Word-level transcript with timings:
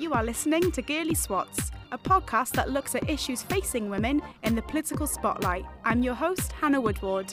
You 0.00 0.14
are 0.14 0.24
listening 0.24 0.72
to 0.72 0.80
Girly 0.80 1.14
Swats, 1.14 1.70
a 1.92 1.98
podcast 1.98 2.52
that 2.52 2.70
looks 2.70 2.94
at 2.94 3.10
issues 3.10 3.42
facing 3.42 3.90
women 3.90 4.22
in 4.44 4.54
the 4.54 4.62
political 4.62 5.06
spotlight. 5.06 5.66
I'm 5.84 6.02
your 6.02 6.14
host, 6.14 6.52
Hannah 6.52 6.80
Woodward. 6.80 7.30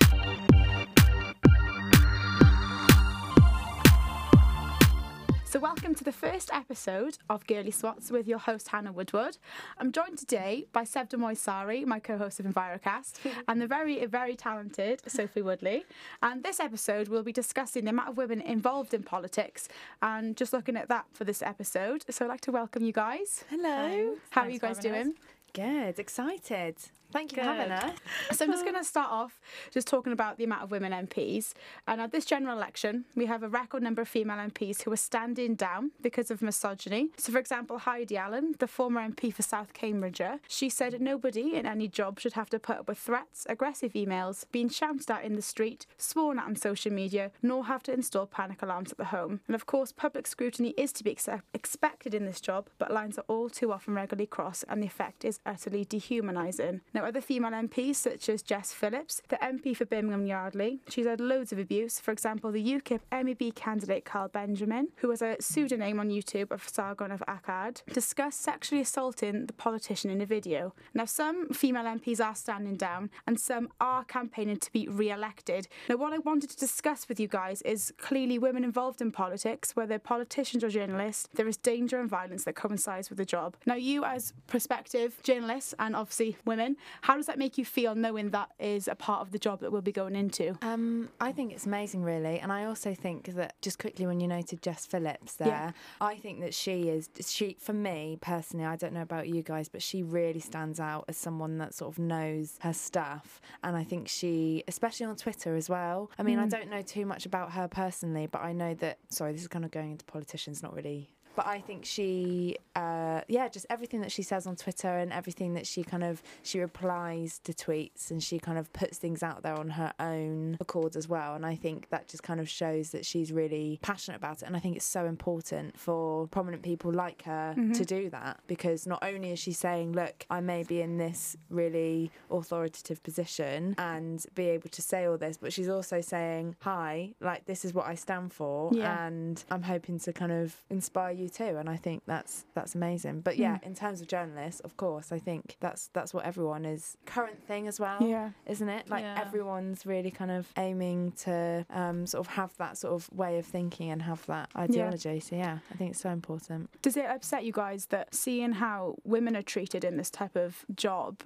So, 5.50 5.60
welcome 5.60 5.96
to 5.96 6.04
the 6.04 6.12
first 6.12 6.50
episode 6.52 7.20
of 7.30 7.48
Girly 7.48 7.72
Swats 7.72 8.12
with 8.12 8.28
your 8.28 8.38
host, 8.38 8.68
Hannah 8.68 8.92
Woodward. 8.92 9.38
I'm 9.78 9.94
joined 9.94 10.18
today 10.18 10.68
by 10.74 10.84
Sevda 10.84 11.14
Moisari, 11.14 11.86
my 11.86 12.02
co 12.02 12.18
host 12.18 12.42
of 12.42 12.46
Envirocast, 12.46 13.20
and 13.48 13.62
the 13.62 13.66
very, 13.66 14.06
very 14.08 14.36
talented 14.36 15.02
Sophie 15.08 15.42
Woodley. 15.42 15.86
And 16.22 16.44
this 16.44 16.60
episode, 16.60 17.08
we'll 17.08 17.24
be 17.24 17.32
discussing 17.32 17.86
the 17.86 17.92
amount 17.92 18.10
of 18.10 18.18
women 18.18 18.42
involved 18.42 18.94
in 18.94 19.04
politics 19.04 19.70
and 20.02 20.36
just 20.36 20.52
looking 20.52 20.76
at 20.76 20.90
that 20.90 21.06
for 21.14 21.24
this 21.24 21.42
episode. 21.42 22.04
So, 22.10 22.26
I'd 22.26 22.30
like 22.30 22.42
to 22.42 22.52
welcome 22.52 22.84
you 22.84 22.92
guys. 22.92 23.46
Hello. 23.50 24.16
How 24.32 24.42
are 24.42 24.50
you 24.50 24.60
guys 24.60 24.80
doing? 24.80 25.14
Good. 25.54 25.98
Excited. 25.98 26.76
Thank 27.12 27.32
you 27.32 27.38
for 27.38 27.44
having 27.44 27.72
us. 27.72 27.98
So 28.32 28.46
I'm 28.46 28.52
just 28.52 28.64
going 28.64 28.76
to 28.84 28.84
start 28.84 29.12
off 29.12 29.40
just 29.72 29.88
talking 29.88 30.14
about 30.14 30.38
the 30.38 30.44
amount 30.44 30.64
of 30.64 30.72
women 30.72 30.92
MPs. 30.92 31.54
And 31.88 32.02
at 32.02 32.12
this 32.12 32.26
general 32.26 32.58
election, 32.58 33.06
we 33.16 33.26
have 33.26 33.44
a 33.44 33.48
record 33.48 33.82
number 33.82 34.02
of 34.02 34.08
female 34.08 34.38
MPs 34.38 34.84
who 34.84 34.92
are 34.92 34.98
standing 34.98 35.56
down 35.56 35.92
because 36.02 36.30
of 36.30 36.42
misogyny. 36.42 37.10
So, 37.18 37.32
for 37.32 37.40
example, 37.40 37.80
Heidi 37.80 38.18
Allen, 38.18 38.56
the 38.60 38.68
former 38.68 39.02
MP 39.02 39.34
for 39.34 39.42
South 39.42 39.74
Cambridgeshire, 39.74 40.40
she 40.48 40.70
said 40.70 41.00
nobody 41.02 41.56
in 41.56 41.66
any 41.66 41.88
job 41.88 42.20
should 42.20 42.34
have 42.34 42.50
to 42.50 42.60
put 42.60 42.78
up 42.78 42.88
with 42.88 42.98
threats, 42.98 43.46
aggressive 43.50 43.94
emails, 43.94 44.46
being 44.52 44.70
shouted 44.70 45.10
at 45.10 45.24
in 45.24 45.36
the 45.36 45.42
street, 45.42 45.86
sworn 45.98 46.40
at 46.40 46.46
on 46.46 46.56
social 46.56 46.92
media, 46.92 47.32
nor 47.42 47.66
have 47.66 47.84
to 47.84 47.94
install 47.94 48.26
panic 48.26 48.62
alarms 48.62 48.92
at 48.92 48.98
the 48.98 49.06
home. 49.06 49.42
And 49.48 49.56
of 49.56 49.66
course, 49.66 49.92
public 49.92 50.28
scrutiny 50.28 50.74
is 50.78 50.92
to 50.94 51.04
be 51.04 51.12
ex- 51.12 51.30
expected 51.54 52.14
in 52.14 52.26
this 52.26 52.42
job, 52.42 52.70
but 52.78 52.92
lines 52.92 53.18
are 53.18 53.26
all 53.28 53.50
too 53.50 53.72
often 53.72 53.94
regularly 53.94 54.28
crossed, 54.28 54.66
and 54.68 54.82
the 54.82 54.88
effect 54.88 55.24
is 55.24 55.40
utterly 55.46 55.86
dehumanising. 55.86 56.82
Now, 56.98 57.06
other 57.06 57.22
female 57.22 57.52
MPs, 57.52 57.98
such 57.98 58.28
as 58.28 58.42
Jess 58.42 58.74
Phillips, 58.74 59.22
the 59.28 59.36
MP 59.36 59.78
for 59.78 59.86
Birmingham 59.86 60.26
Yardley, 60.26 60.80
she's 60.90 61.06
had 61.06 61.20
loads 61.20 61.52
of 61.52 61.60
abuse. 61.60 62.00
For 62.00 62.12
example, 62.12 62.52
the 62.52 62.74
UKIP 62.74 63.02
MEP 63.12 63.54
candidate 63.54 64.04
Carl 64.04 64.30
Benjamin, 64.30 64.88
who 64.96 65.12
has 65.12 65.22
a 65.22 65.38
pseudonym 65.40 66.00
on 66.00 66.10
YouTube 66.10 66.50
of 66.50 66.68
Sargon 66.68 67.12
of 67.12 67.22
Akkad, 67.28 67.84
discussed 67.94 68.42
sexually 68.42 68.82
assaulting 68.82 69.46
the 69.46 69.54
politician 69.54 70.10
in 70.10 70.22
a 70.22 70.26
video. 70.26 70.74
Now, 70.96 71.06
some 71.06 71.50
female 71.50 71.84
MPs 71.84 72.20
are 72.20 72.34
standing 72.34 72.78
down, 72.78 73.12
and 73.28 73.40
some 73.40 73.70
are 73.80 74.04
campaigning 74.04 74.58
to 74.58 74.72
be 74.72 74.88
re 74.88 75.12
elected. 75.12 75.68
Now, 75.88 75.98
what 75.98 76.14
I 76.14 76.18
wanted 76.18 76.50
to 76.50 76.58
discuss 76.58 77.08
with 77.08 77.20
you 77.20 77.28
guys 77.28 77.62
is 77.62 77.94
clearly 78.00 78.40
women 78.40 78.64
involved 78.64 79.04
in 79.04 79.12
politics, 79.12 79.76
whether 79.76 80.00
politicians 80.00 80.64
or 80.64 80.70
journalists, 80.70 81.30
there 81.36 81.48
is 81.48 81.58
danger 81.58 82.00
and 82.00 82.10
violence 82.10 82.46
that 82.46 82.56
coincides 82.56 83.10
with 83.10 83.20
the 83.20 83.26
job. 83.26 83.56
Now, 83.68 83.76
you 83.76 84.04
as 84.04 84.34
prospective 84.48 85.22
journalists 85.22 85.76
and 85.78 85.96
obviously 85.96 86.38
women, 86.44 86.76
how 87.02 87.16
does 87.16 87.26
that 87.28 87.38
make 87.38 87.58
you 87.58 87.66
feel 87.66 87.96
knowing 87.96 88.30
that 88.32 88.50
is 88.60 88.88
a 88.88 88.96
part 88.96 89.22
of 89.22 89.32
the 89.32 89.40
job 89.40 89.60
that 89.62 89.72
we'll 89.72 89.82
be 89.82 89.92
going 89.92 90.16
into? 90.16 90.58
Um, 90.62 91.10
I 91.20 91.32
think 91.32 91.52
it's 91.54 91.66
amazing, 91.66 92.04
really, 92.04 92.40
and 92.40 92.52
I 92.52 92.66
also 92.66 92.94
think 92.94 93.34
that 93.36 93.60
just 93.62 93.80
quickly 93.80 94.06
when 94.08 94.20
you 94.20 94.28
noted 94.28 94.62
Jess 94.62 94.86
Phillips 94.86 95.36
there, 95.36 95.48
Yeah. 95.48 95.72
I 96.02 96.16
think 96.16 96.40
that 96.42 96.54
she 96.54 96.90
is 96.90 97.10
she 97.26 97.58
for 97.60 97.74
me 97.74 98.18
personally. 98.22 98.66
I 98.66 98.76
don't 98.76 98.94
know 98.94 99.02
about 99.02 99.28
you 99.28 99.42
guys, 99.44 99.70
but 99.70 99.82
she 99.82 100.04
really 100.04 100.40
stands 100.40 100.80
out 100.80 101.06
as 101.08 101.18
someone 101.18 101.58
that 101.60 101.74
sort 101.74 101.94
of 101.94 102.00
knows 102.00 102.58
her 102.62 102.74
stuff, 102.74 103.40
and 103.64 103.76
I 103.76 103.84
think 103.84 104.08
she, 104.08 104.64
especially 104.68 105.06
on 105.06 105.16
Twitter 105.16 105.56
as 105.56 105.70
well. 105.70 106.12
I 106.18 106.24
mean, 106.24 106.40
I 106.40 106.48
don't 106.48 106.70
know 106.70 106.82
too 106.82 107.06
much 107.06 107.26
about 107.26 107.52
her 107.54 107.68
personally, 107.68 108.28
but 108.28 108.42
I 108.42 108.54
know 108.54 108.74
that. 108.76 108.98
Sorry, 109.10 109.32
this 109.34 109.42
is 109.42 109.48
kind 109.48 109.66
of 109.66 109.72
going 109.72 109.92
into 109.92 110.06
politicians, 110.06 110.62
not 110.62 110.74
really 110.74 111.10
but 111.38 111.48
I 111.48 111.60
think 111.62 111.86
she, 111.86 112.58
uh, 112.76 113.22
yeah, 113.30 113.48
just 113.48 113.66
everything 113.70 114.02
that 114.02 114.12
she 114.12 114.24
says 114.24 114.46
on 114.48 114.56
Twitter 114.58 114.90
and 114.98 115.14
everything 115.14 115.54
that 115.54 115.66
she 115.68 115.84
kind 115.84 116.04
of 116.04 116.22
she 116.44 116.60
replies 116.60 117.40
to 117.46 117.54
tweets 117.54 118.12
and 118.12 118.22
she 118.22 118.40
kind 118.40 118.58
of 118.58 118.74
puts 118.74 118.98
things 118.98 119.22
out 119.24 119.44
there 119.44 119.56
on 119.58 119.70
her 119.70 119.94
own 120.00 120.58
accord 120.60 120.96
as 120.96 121.08
well. 121.08 121.36
And 121.36 121.46
I 121.46 121.56
think 121.56 121.90
that 121.90 122.08
just 122.10 122.24
kind 122.24 122.40
of 122.40 122.50
shows 122.50 122.90
that 122.90 123.06
she's 123.06 123.32
really 123.32 123.80
passionate 123.82 124.18
about 124.18 124.42
it. 124.42 124.46
And 124.48 124.56
I 124.56 124.60
think 124.60 124.76
it's 124.76 124.86
so 125.00 125.06
important 125.06 125.78
for 125.80 126.28
prominent 126.28 126.64
people 126.64 126.92
like 126.92 127.22
her 127.24 127.54
to 127.76 127.86
do 127.86 128.10
that 128.10 128.40
because 128.48 128.88
not 128.88 129.04
only 129.04 129.32
is 129.32 129.40
she 129.40 129.52
saying, 129.54 129.94
look, 129.94 130.26
I 130.30 130.40
may 130.42 130.64
be 130.64 130.82
in 130.82 130.98
this 130.98 131.38
really 131.52 132.12
authoritative 132.32 133.04
position 133.04 133.76
and 133.78 134.26
be 134.36 134.46
able 134.50 134.70
to 134.70 134.82
say 134.82 135.06
all 135.06 135.18
this, 135.18 135.38
but 135.38 135.54
she's 135.54 135.70
also 135.70 136.02
saying, 136.02 136.56
hi, 136.62 137.14
like 137.22 137.46
this 137.46 137.64
is 137.64 137.74
what 137.74 137.86
I 137.88 137.96
stand 137.96 138.34
for, 138.34 138.72
Yeah. 138.74 139.06
and 139.06 139.44
I'm 139.52 139.62
hoping 139.64 140.00
to 140.00 140.14
kind 140.14 140.32
of 140.32 140.56
inspire 140.70 141.12
you 141.12 141.27
too. 141.30 141.58
And 141.58 141.70
I 141.70 141.76
think 141.78 142.04
that's 142.06 142.46
that's 142.54 142.76
amazing. 142.76 143.22
But 143.22 143.38
yeah, 143.38 143.58
in 143.64 143.76
terms 143.76 144.02
of 144.02 144.08
journalists, 144.08 144.62
of 144.62 144.78
course, 144.78 145.12
I 145.12 145.20
think 145.20 145.58
that's 145.60 145.90
that's 145.94 146.14
what 146.14 146.26
everyone 146.26 146.66
is 146.66 146.98
current 147.06 147.42
thing 147.44 147.68
as 147.68 147.80
well. 147.80 147.98
Yeah. 148.02 148.32
Isn't 148.46 148.70
it? 148.70 148.90
Like 148.90 149.04
Yeah. 149.04 149.22
everyone's 149.26 149.86
really 149.86 150.12
kind 150.12 150.32
of 150.32 150.52
aiming 150.58 151.12
to 151.24 151.66
um, 151.70 152.06
sort 152.08 152.26
of 152.28 152.34
have 152.34 152.56
that 152.58 152.78
sort 152.78 152.94
of 152.94 153.10
way 153.12 153.40
of 153.40 153.46
thinking 153.46 153.90
and 153.92 154.02
have 154.04 154.26
that 154.28 154.50
ideology. 154.58 155.20
So 155.20 155.36
yeah, 155.36 155.60
I 155.72 155.76
think 155.76 155.92
it's 155.92 156.02
so 156.02 156.10
important. 156.10 156.70
Does 156.82 156.98
it 156.98 157.06
upset 157.06 157.44
you 157.44 157.52
guys 157.52 157.88
that 157.88 158.14
seeing 158.14 158.54
how 158.54 158.96
women 159.04 159.36
are 159.36 159.42
treated 159.42 159.84
in 159.84 159.98
this 159.98 160.10
type 160.10 160.36
of 160.36 160.66
job 160.76 161.22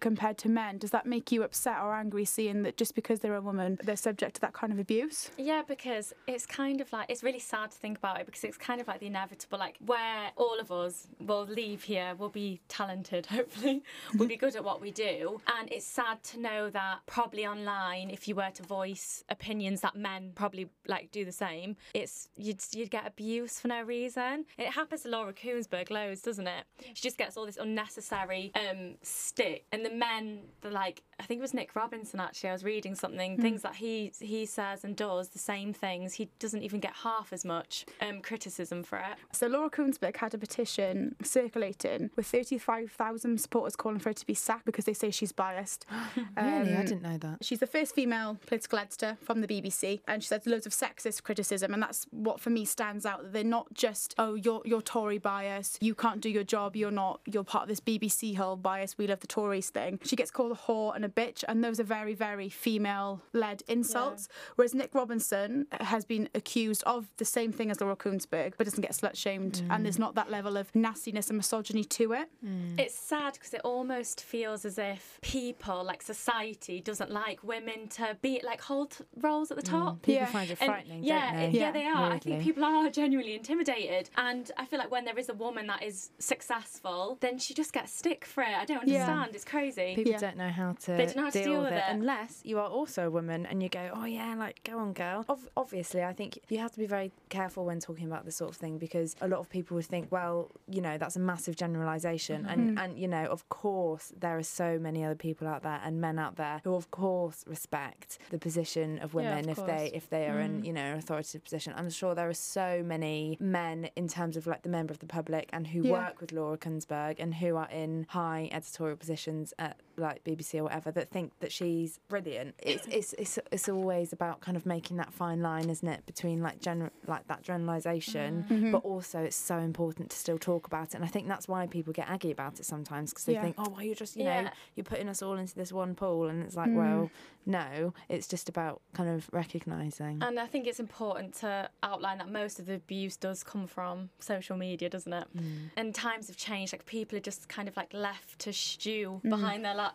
compared 0.00 0.38
to 0.38 0.48
men, 0.48 0.78
does 0.78 0.90
that 0.90 1.06
make 1.06 1.32
you 1.32 1.42
upset 1.42 1.78
or 1.82 1.94
angry 1.94 2.24
seeing 2.24 2.62
that 2.62 2.76
just 2.76 2.94
because 2.94 3.20
they're 3.20 3.34
a 3.34 3.40
woman, 3.40 3.78
they're 3.84 3.96
subject 3.96 4.34
to 4.36 4.40
that 4.40 4.52
kind 4.52 4.72
of 4.72 4.78
abuse? 4.78 5.30
Yeah, 5.38 5.62
because 5.66 6.12
it's 6.26 6.46
kind 6.46 6.80
of 6.80 6.92
like 6.92 7.06
it's 7.10 7.22
really 7.22 7.38
sad 7.38 7.70
to 7.70 7.78
think 7.78 7.98
about 7.98 8.20
it 8.20 8.26
because 8.26 8.44
it's 8.44 8.56
kind 8.56 8.80
of 8.80 8.88
like 8.88 9.00
the 9.00 9.06
inevitable, 9.06 9.36
like 9.52 9.76
where 9.84 10.30
all 10.36 10.58
of 10.58 10.70
us 10.72 11.06
will 11.20 11.44
leave 11.46 11.84
here, 11.84 12.14
will 12.16 12.28
be 12.28 12.60
talented, 12.68 13.26
hopefully, 13.36 13.82
we'll 14.14 14.28
be 14.28 14.36
good 14.36 14.56
at 14.56 14.64
what 14.64 14.80
we 14.80 14.90
do, 14.90 15.40
and 15.58 15.70
it's 15.72 15.86
sad 15.86 16.22
to 16.24 16.40
know 16.40 16.70
that 16.70 17.00
probably 17.06 17.46
online, 17.46 18.10
if 18.10 18.28
you 18.28 18.34
were 18.34 18.50
to 18.54 18.62
voice 18.62 19.24
opinions 19.28 19.80
that 19.80 19.96
men 19.96 20.32
probably 20.34 20.68
like 20.86 21.10
do 21.10 21.24
the 21.24 21.32
same, 21.32 21.76
it's 21.94 22.28
you'd 22.36 22.60
you'd 22.72 22.90
get 22.90 23.06
abuse 23.06 23.60
for 23.60 23.68
no 23.68 23.82
reason. 23.82 24.44
It 24.58 24.68
happens 24.68 25.02
to 25.02 25.08
Laura 25.08 25.32
Kuenssberg 25.32 25.90
loads, 25.90 26.22
doesn't 26.22 26.46
it? 26.46 26.64
She 26.94 27.02
just 27.02 27.18
gets 27.18 27.36
all 27.36 27.46
this 27.46 27.56
unnecessary 27.56 28.52
um 28.54 28.96
stick, 29.02 29.64
and 29.72 29.84
the 29.84 29.90
men, 29.90 30.40
the 30.60 30.70
like, 30.70 31.02
I 31.20 31.24
think 31.24 31.38
it 31.38 31.42
was 31.42 31.54
Nick 31.54 31.74
Robinson 31.76 32.20
actually. 32.20 32.50
I 32.50 32.52
was 32.52 32.64
reading 32.64 32.94
something, 32.94 33.40
things 33.40 33.62
that 33.62 33.76
he 33.76 34.12
he 34.20 34.46
says 34.46 34.84
and 34.84 34.96
does 34.96 35.28
the 35.30 35.38
same 35.38 35.72
things. 35.72 36.14
He 36.14 36.28
doesn't 36.38 36.62
even 36.62 36.80
get 36.80 36.92
half 36.92 37.32
as 37.32 37.44
much 37.44 37.86
um, 38.00 38.20
criticism 38.20 38.82
for 38.82 38.98
it. 38.98 39.16
So 39.36 39.46
Laura 39.48 39.68
Kuenssberg 39.68 40.16
had 40.16 40.32
a 40.32 40.38
petition 40.38 41.14
circulating 41.22 42.10
with 42.16 42.26
35,000 42.26 43.38
supporters 43.38 43.76
calling 43.76 43.98
for 43.98 44.08
her 44.08 44.14
to 44.14 44.26
be 44.26 44.32
sacked 44.32 44.64
because 44.64 44.86
they 44.86 44.94
say 44.94 45.10
she's 45.10 45.32
biased. 45.32 45.84
really, 46.36 46.72
I 46.74 46.80
Um, 46.80 46.86
didn't 46.86 47.02
know 47.02 47.18
that. 47.18 47.44
She's 47.44 47.58
the 47.60 47.66
first 47.66 47.94
female 47.94 48.38
political 48.46 48.78
editor 48.78 49.18
from 49.22 49.42
the 49.42 49.46
BBC, 49.46 50.00
and 50.08 50.22
she 50.22 50.28
said 50.28 50.46
loads 50.46 50.64
of 50.66 50.72
sexist 50.72 51.22
criticism, 51.22 51.74
and 51.74 51.82
that's 51.82 52.06
what 52.10 52.40
for 52.40 52.48
me 52.50 52.64
stands 52.64 53.04
out. 53.04 53.22
That 53.22 53.32
they're 53.34 53.44
not 53.44 53.74
just 53.74 54.14
oh 54.18 54.34
you're 54.34 54.62
you're 54.64 54.80
Tory 54.80 55.18
bias, 55.18 55.76
you 55.80 55.94
can't 55.94 56.20
do 56.22 56.30
your 56.30 56.44
job, 56.44 56.74
you're 56.74 56.90
not 56.90 57.20
you're 57.26 57.44
part 57.44 57.64
of 57.64 57.68
this 57.68 57.80
BBC 57.80 58.36
whole 58.36 58.56
bias, 58.56 58.96
we 58.96 59.06
love 59.06 59.20
the 59.20 59.26
Tories 59.26 59.68
thing. 59.70 59.98
She 60.02 60.16
gets 60.16 60.30
called 60.30 60.52
a 60.52 60.54
whore 60.54 60.96
and 60.96 61.04
a 61.04 61.08
bitch, 61.10 61.44
and 61.46 61.62
those 61.62 61.78
are 61.78 61.84
very 61.84 62.14
very 62.14 62.48
female 62.48 63.20
led 63.34 63.62
insults. 63.68 64.28
Whereas 64.56 64.74
Nick 64.74 64.94
Robinson 64.94 65.66
has 65.80 66.04
been 66.06 66.28
accused 66.34 66.82
of 66.84 67.08
the 67.18 67.24
same 67.24 67.52
thing 67.52 67.70
as 67.70 67.80
Laura 67.80 67.96
Kuenssberg, 67.96 68.54
but 68.56 68.64
doesn't 68.64 68.80
get 68.80 68.92
slut 68.92 69.16
shamed, 69.26 69.58
and 69.70 69.80
mm. 69.80 69.82
there's 69.82 69.98
not 69.98 70.14
that 70.14 70.30
level 70.30 70.56
of 70.56 70.72
nastiness 70.74 71.28
and 71.30 71.36
misogyny 71.36 71.82
to 71.84 72.12
it. 72.12 72.28
Mm. 72.44 72.78
It's 72.78 72.94
sad 72.94 73.32
because 73.34 73.52
it 73.54 73.60
almost 73.64 74.22
feels 74.22 74.64
as 74.64 74.78
if 74.78 75.18
people, 75.20 75.82
like 75.84 76.00
society, 76.02 76.80
doesn't 76.80 77.10
like 77.10 77.42
women 77.42 77.88
to 77.98 78.16
be 78.22 78.40
like 78.44 78.60
hold 78.60 78.96
roles 79.20 79.50
at 79.50 79.56
the 79.56 79.62
mm. 79.64 79.70
top. 79.78 80.02
People 80.02 80.14
Yeah. 80.14 80.26
find 80.26 80.50
it 80.50 80.58
And 80.60 80.70
frightening, 80.70 81.02
yeah, 81.04 81.32
don't 81.32 81.40
it- 81.42 81.52
they? 81.52 81.58
yeah, 81.58 81.70
they 81.72 81.86
are. 81.86 82.12
I 82.12 82.18
think 82.18 82.42
people 82.42 82.64
are 82.64 82.88
genuinely 82.90 83.34
intimidated, 83.34 84.10
and 84.16 84.44
I 84.56 84.64
feel 84.66 84.78
like 84.78 84.90
when 84.96 85.04
there 85.04 85.18
is 85.18 85.28
a 85.28 85.34
woman 85.34 85.66
that 85.66 85.82
is 85.82 86.10
successful, 86.18 87.18
then 87.20 87.38
she 87.38 87.52
just 87.54 87.72
gets 87.72 87.92
stick 87.92 88.24
for 88.24 88.42
it. 88.42 88.54
I 88.62 88.64
don't 88.64 88.86
Yeah. 88.86 89.00
understand. 89.02 89.34
It's 89.34 89.44
crazy. 89.44 89.94
People 89.96 90.12
Yeah. 90.12 90.18
don't 90.18 90.36
know 90.36 90.50
how 90.50 90.72
to, 90.84 90.90
They 90.92 91.06
don't 91.06 91.16
know 91.16 91.22
how 91.24 91.30
to 91.30 91.38
deal, 91.38 91.44
deal 91.52 91.62
with 91.62 91.70
with 91.72 91.80
it, 91.82 91.84
it. 91.90 91.96
unless 91.98 92.40
you 92.44 92.58
are 92.58 92.68
also 92.68 93.06
a 93.08 93.10
woman 93.10 93.44
and 93.46 93.62
you 93.62 93.68
go, 93.68 93.90
oh 93.94 94.04
yeah, 94.04 94.34
like 94.36 94.62
go 94.64 94.78
on, 94.78 94.92
girl. 94.92 95.24
Ob- 95.28 95.48
obviously, 95.56 96.02
I 96.04 96.12
think 96.12 96.38
you 96.48 96.58
have 96.58 96.72
to 96.72 96.78
be 96.78 96.86
very 96.86 97.10
careful 97.28 97.64
when 97.64 97.80
talking 97.80 98.06
about 98.06 98.24
this 98.24 98.36
sort 98.36 98.50
of 98.50 98.56
thing 98.56 98.78
because 98.78 99.05
a 99.20 99.28
lot 99.28 99.40
of 99.40 99.48
people 99.48 99.74
would 99.76 99.84
think, 99.86 100.10
well, 100.10 100.50
you 100.68 100.80
know, 100.80 100.98
that's 100.98 101.16
a 101.16 101.20
massive 101.20 101.56
generalization, 101.56 102.46
and 102.46 102.60
mm-hmm. 102.70 102.78
and 102.78 102.98
you 102.98 103.08
know, 103.08 103.24
of 103.26 103.48
course, 103.48 104.12
there 104.18 104.36
are 104.36 104.42
so 104.42 104.78
many 104.78 105.04
other 105.04 105.14
people 105.14 105.46
out 105.46 105.62
there 105.62 105.80
and 105.84 106.00
men 106.00 106.18
out 106.18 106.36
there 106.36 106.60
who, 106.64 106.74
of 106.74 106.90
course, 106.90 107.44
respect 107.46 108.18
the 108.30 108.38
position 108.38 108.98
of 108.98 109.12
Yeah, 109.14 109.16
women 109.16 109.48
of 109.50 109.58
if 109.58 109.66
they 109.66 109.90
if 109.94 110.10
they 110.10 110.28
are 110.28 110.40
in 110.40 110.56
mm-hmm. 110.56 110.64
you 110.64 110.72
know 110.72 110.92
an 110.92 110.98
authoritative 110.98 111.44
position. 111.44 111.72
I'm 111.76 111.90
sure 111.90 112.14
there 112.14 112.28
are 112.28 112.34
so 112.34 112.82
many 112.84 113.36
men 113.40 113.90
in 113.96 114.08
terms 114.08 114.36
of 114.36 114.46
like 114.46 114.62
the 114.62 114.68
member 114.68 114.92
of 114.92 114.98
the 115.00 115.06
public 115.06 115.48
and 115.52 115.66
who 115.68 115.82
Yeah. 115.82 115.92
work 115.92 116.20
with 116.20 116.32
Laura 116.32 116.56
Kuenssberg 116.56 117.16
and 117.18 117.34
who 117.34 117.56
are 117.56 117.70
in 117.70 118.06
high 118.10 118.48
editorial 118.52 118.96
positions 118.96 119.52
at 119.58 119.76
like 119.98 120.24
BBC 120.24 120.58
or 120.58 120.64
whatever 120.64 120.90
that 120.92 121.08
think 121.10 121.32
that 121.40 121.52
she's 121.52 121.98
brilliant. 122.08 122.54
It's 122.58 122.86
it's 122.90 123.12
it's, 123.14 123.38
it's 123.50 123.68
always 123.68 124.12
about 124.12 124.40
kind 124.40 124.56
of 124.56 124.66
making 124.66 124.96
that 124.98 125.12
fine 125.12 125.40
line, 125.42 125.70
isn't 125.70 125.86
it, 125.88 126.04
between 126.06 126.42
like 126.42 126.60
general 126.60 126.90
like 127.06 127.26
that 127.28 127.42
generalization, 127.42 128.44
but 128.72 128.78
also 128.78 129.20
it's 129.20 129.36
so 129.36 129.58
important 129.58 130.10
to 130.10 130.16
still 130.16 130.38
talk 130.38 130.66
about 130.66 130.88
it. 130.88 130.94
And 130.94 131.04
I 131.04 131.08
think 131.08 131.28
that's 131.28 131.48
why 131.48 131.66
people 131.66 131.92
get 131.92 132.08
aggy 132.08 132.30
about 132.30 132.58
it 132.60 132.66
sometimes 132.66 133.10
because 133.12 133.24
they 133.24 133.32
Yeah. 133.34 133.42
think, 133.42 133.56
oh, 133.58 133.68
well, 133.70 133.82
you're 133.82 133.94
just, 133.94 134.16
you 134.16 134.24
Yeah. 134.24 134.42
know, 134.42 134.50
you're 134.74 134.84
putting 134.84 135.08
us 135.08 135.22
all 135.22 135.34
into 135.36 135.54
this 135.54 135.72
one 135.72 135.94
pool. 135.94 136.28
And 136.28 136.42
it's 136.42 136.56
like, 136.56 136.70
Mm. 136.70 136.74
well, 136.74 137.10
no, 137.44 137.94
it's 138.08 138.26
just 138.26 138.48
about 138.48 138.82
kind 138.92 139.08
of 139.08 139.28
recognising. 139.32 140.18
And 140.22 140.38
I 140.38 140.46
think 140.46 140.66
it's 140.66 140.80
important 140.80 141.34
to 141.36 141.70
outline 141.82 142.18
that 142.18 142.28
most 142.30 142.58
of 142.58 142.66
the 142.66 142.74
abuse 142.74 143.16
does 143.16 143.42
come 143.44 143.66
from 143.66 144.10
social 144.18 144.56
media, 144.56 144.88
doesn't 144.88 145.12
it? 145.12 145.28
Mm. 145.36 145.70
And 145.76 145.94
times 145.94 146.26
have 146.28 146.36
changed. 146.36 146.72
Like 146.72 146.86
people 146.86 147.16
are 147.16 147.20
just 147.20 147.48
kind 147.48 147.68
of 147.68 147.76
like 147.76 147.92
left 147.92 148.38
to 148.40 148.52
stew 148.52 149.20
Mm. 149.24 149.30
behind 149.30 149.64
their 149.64 149.74
laptop 149.74 149.85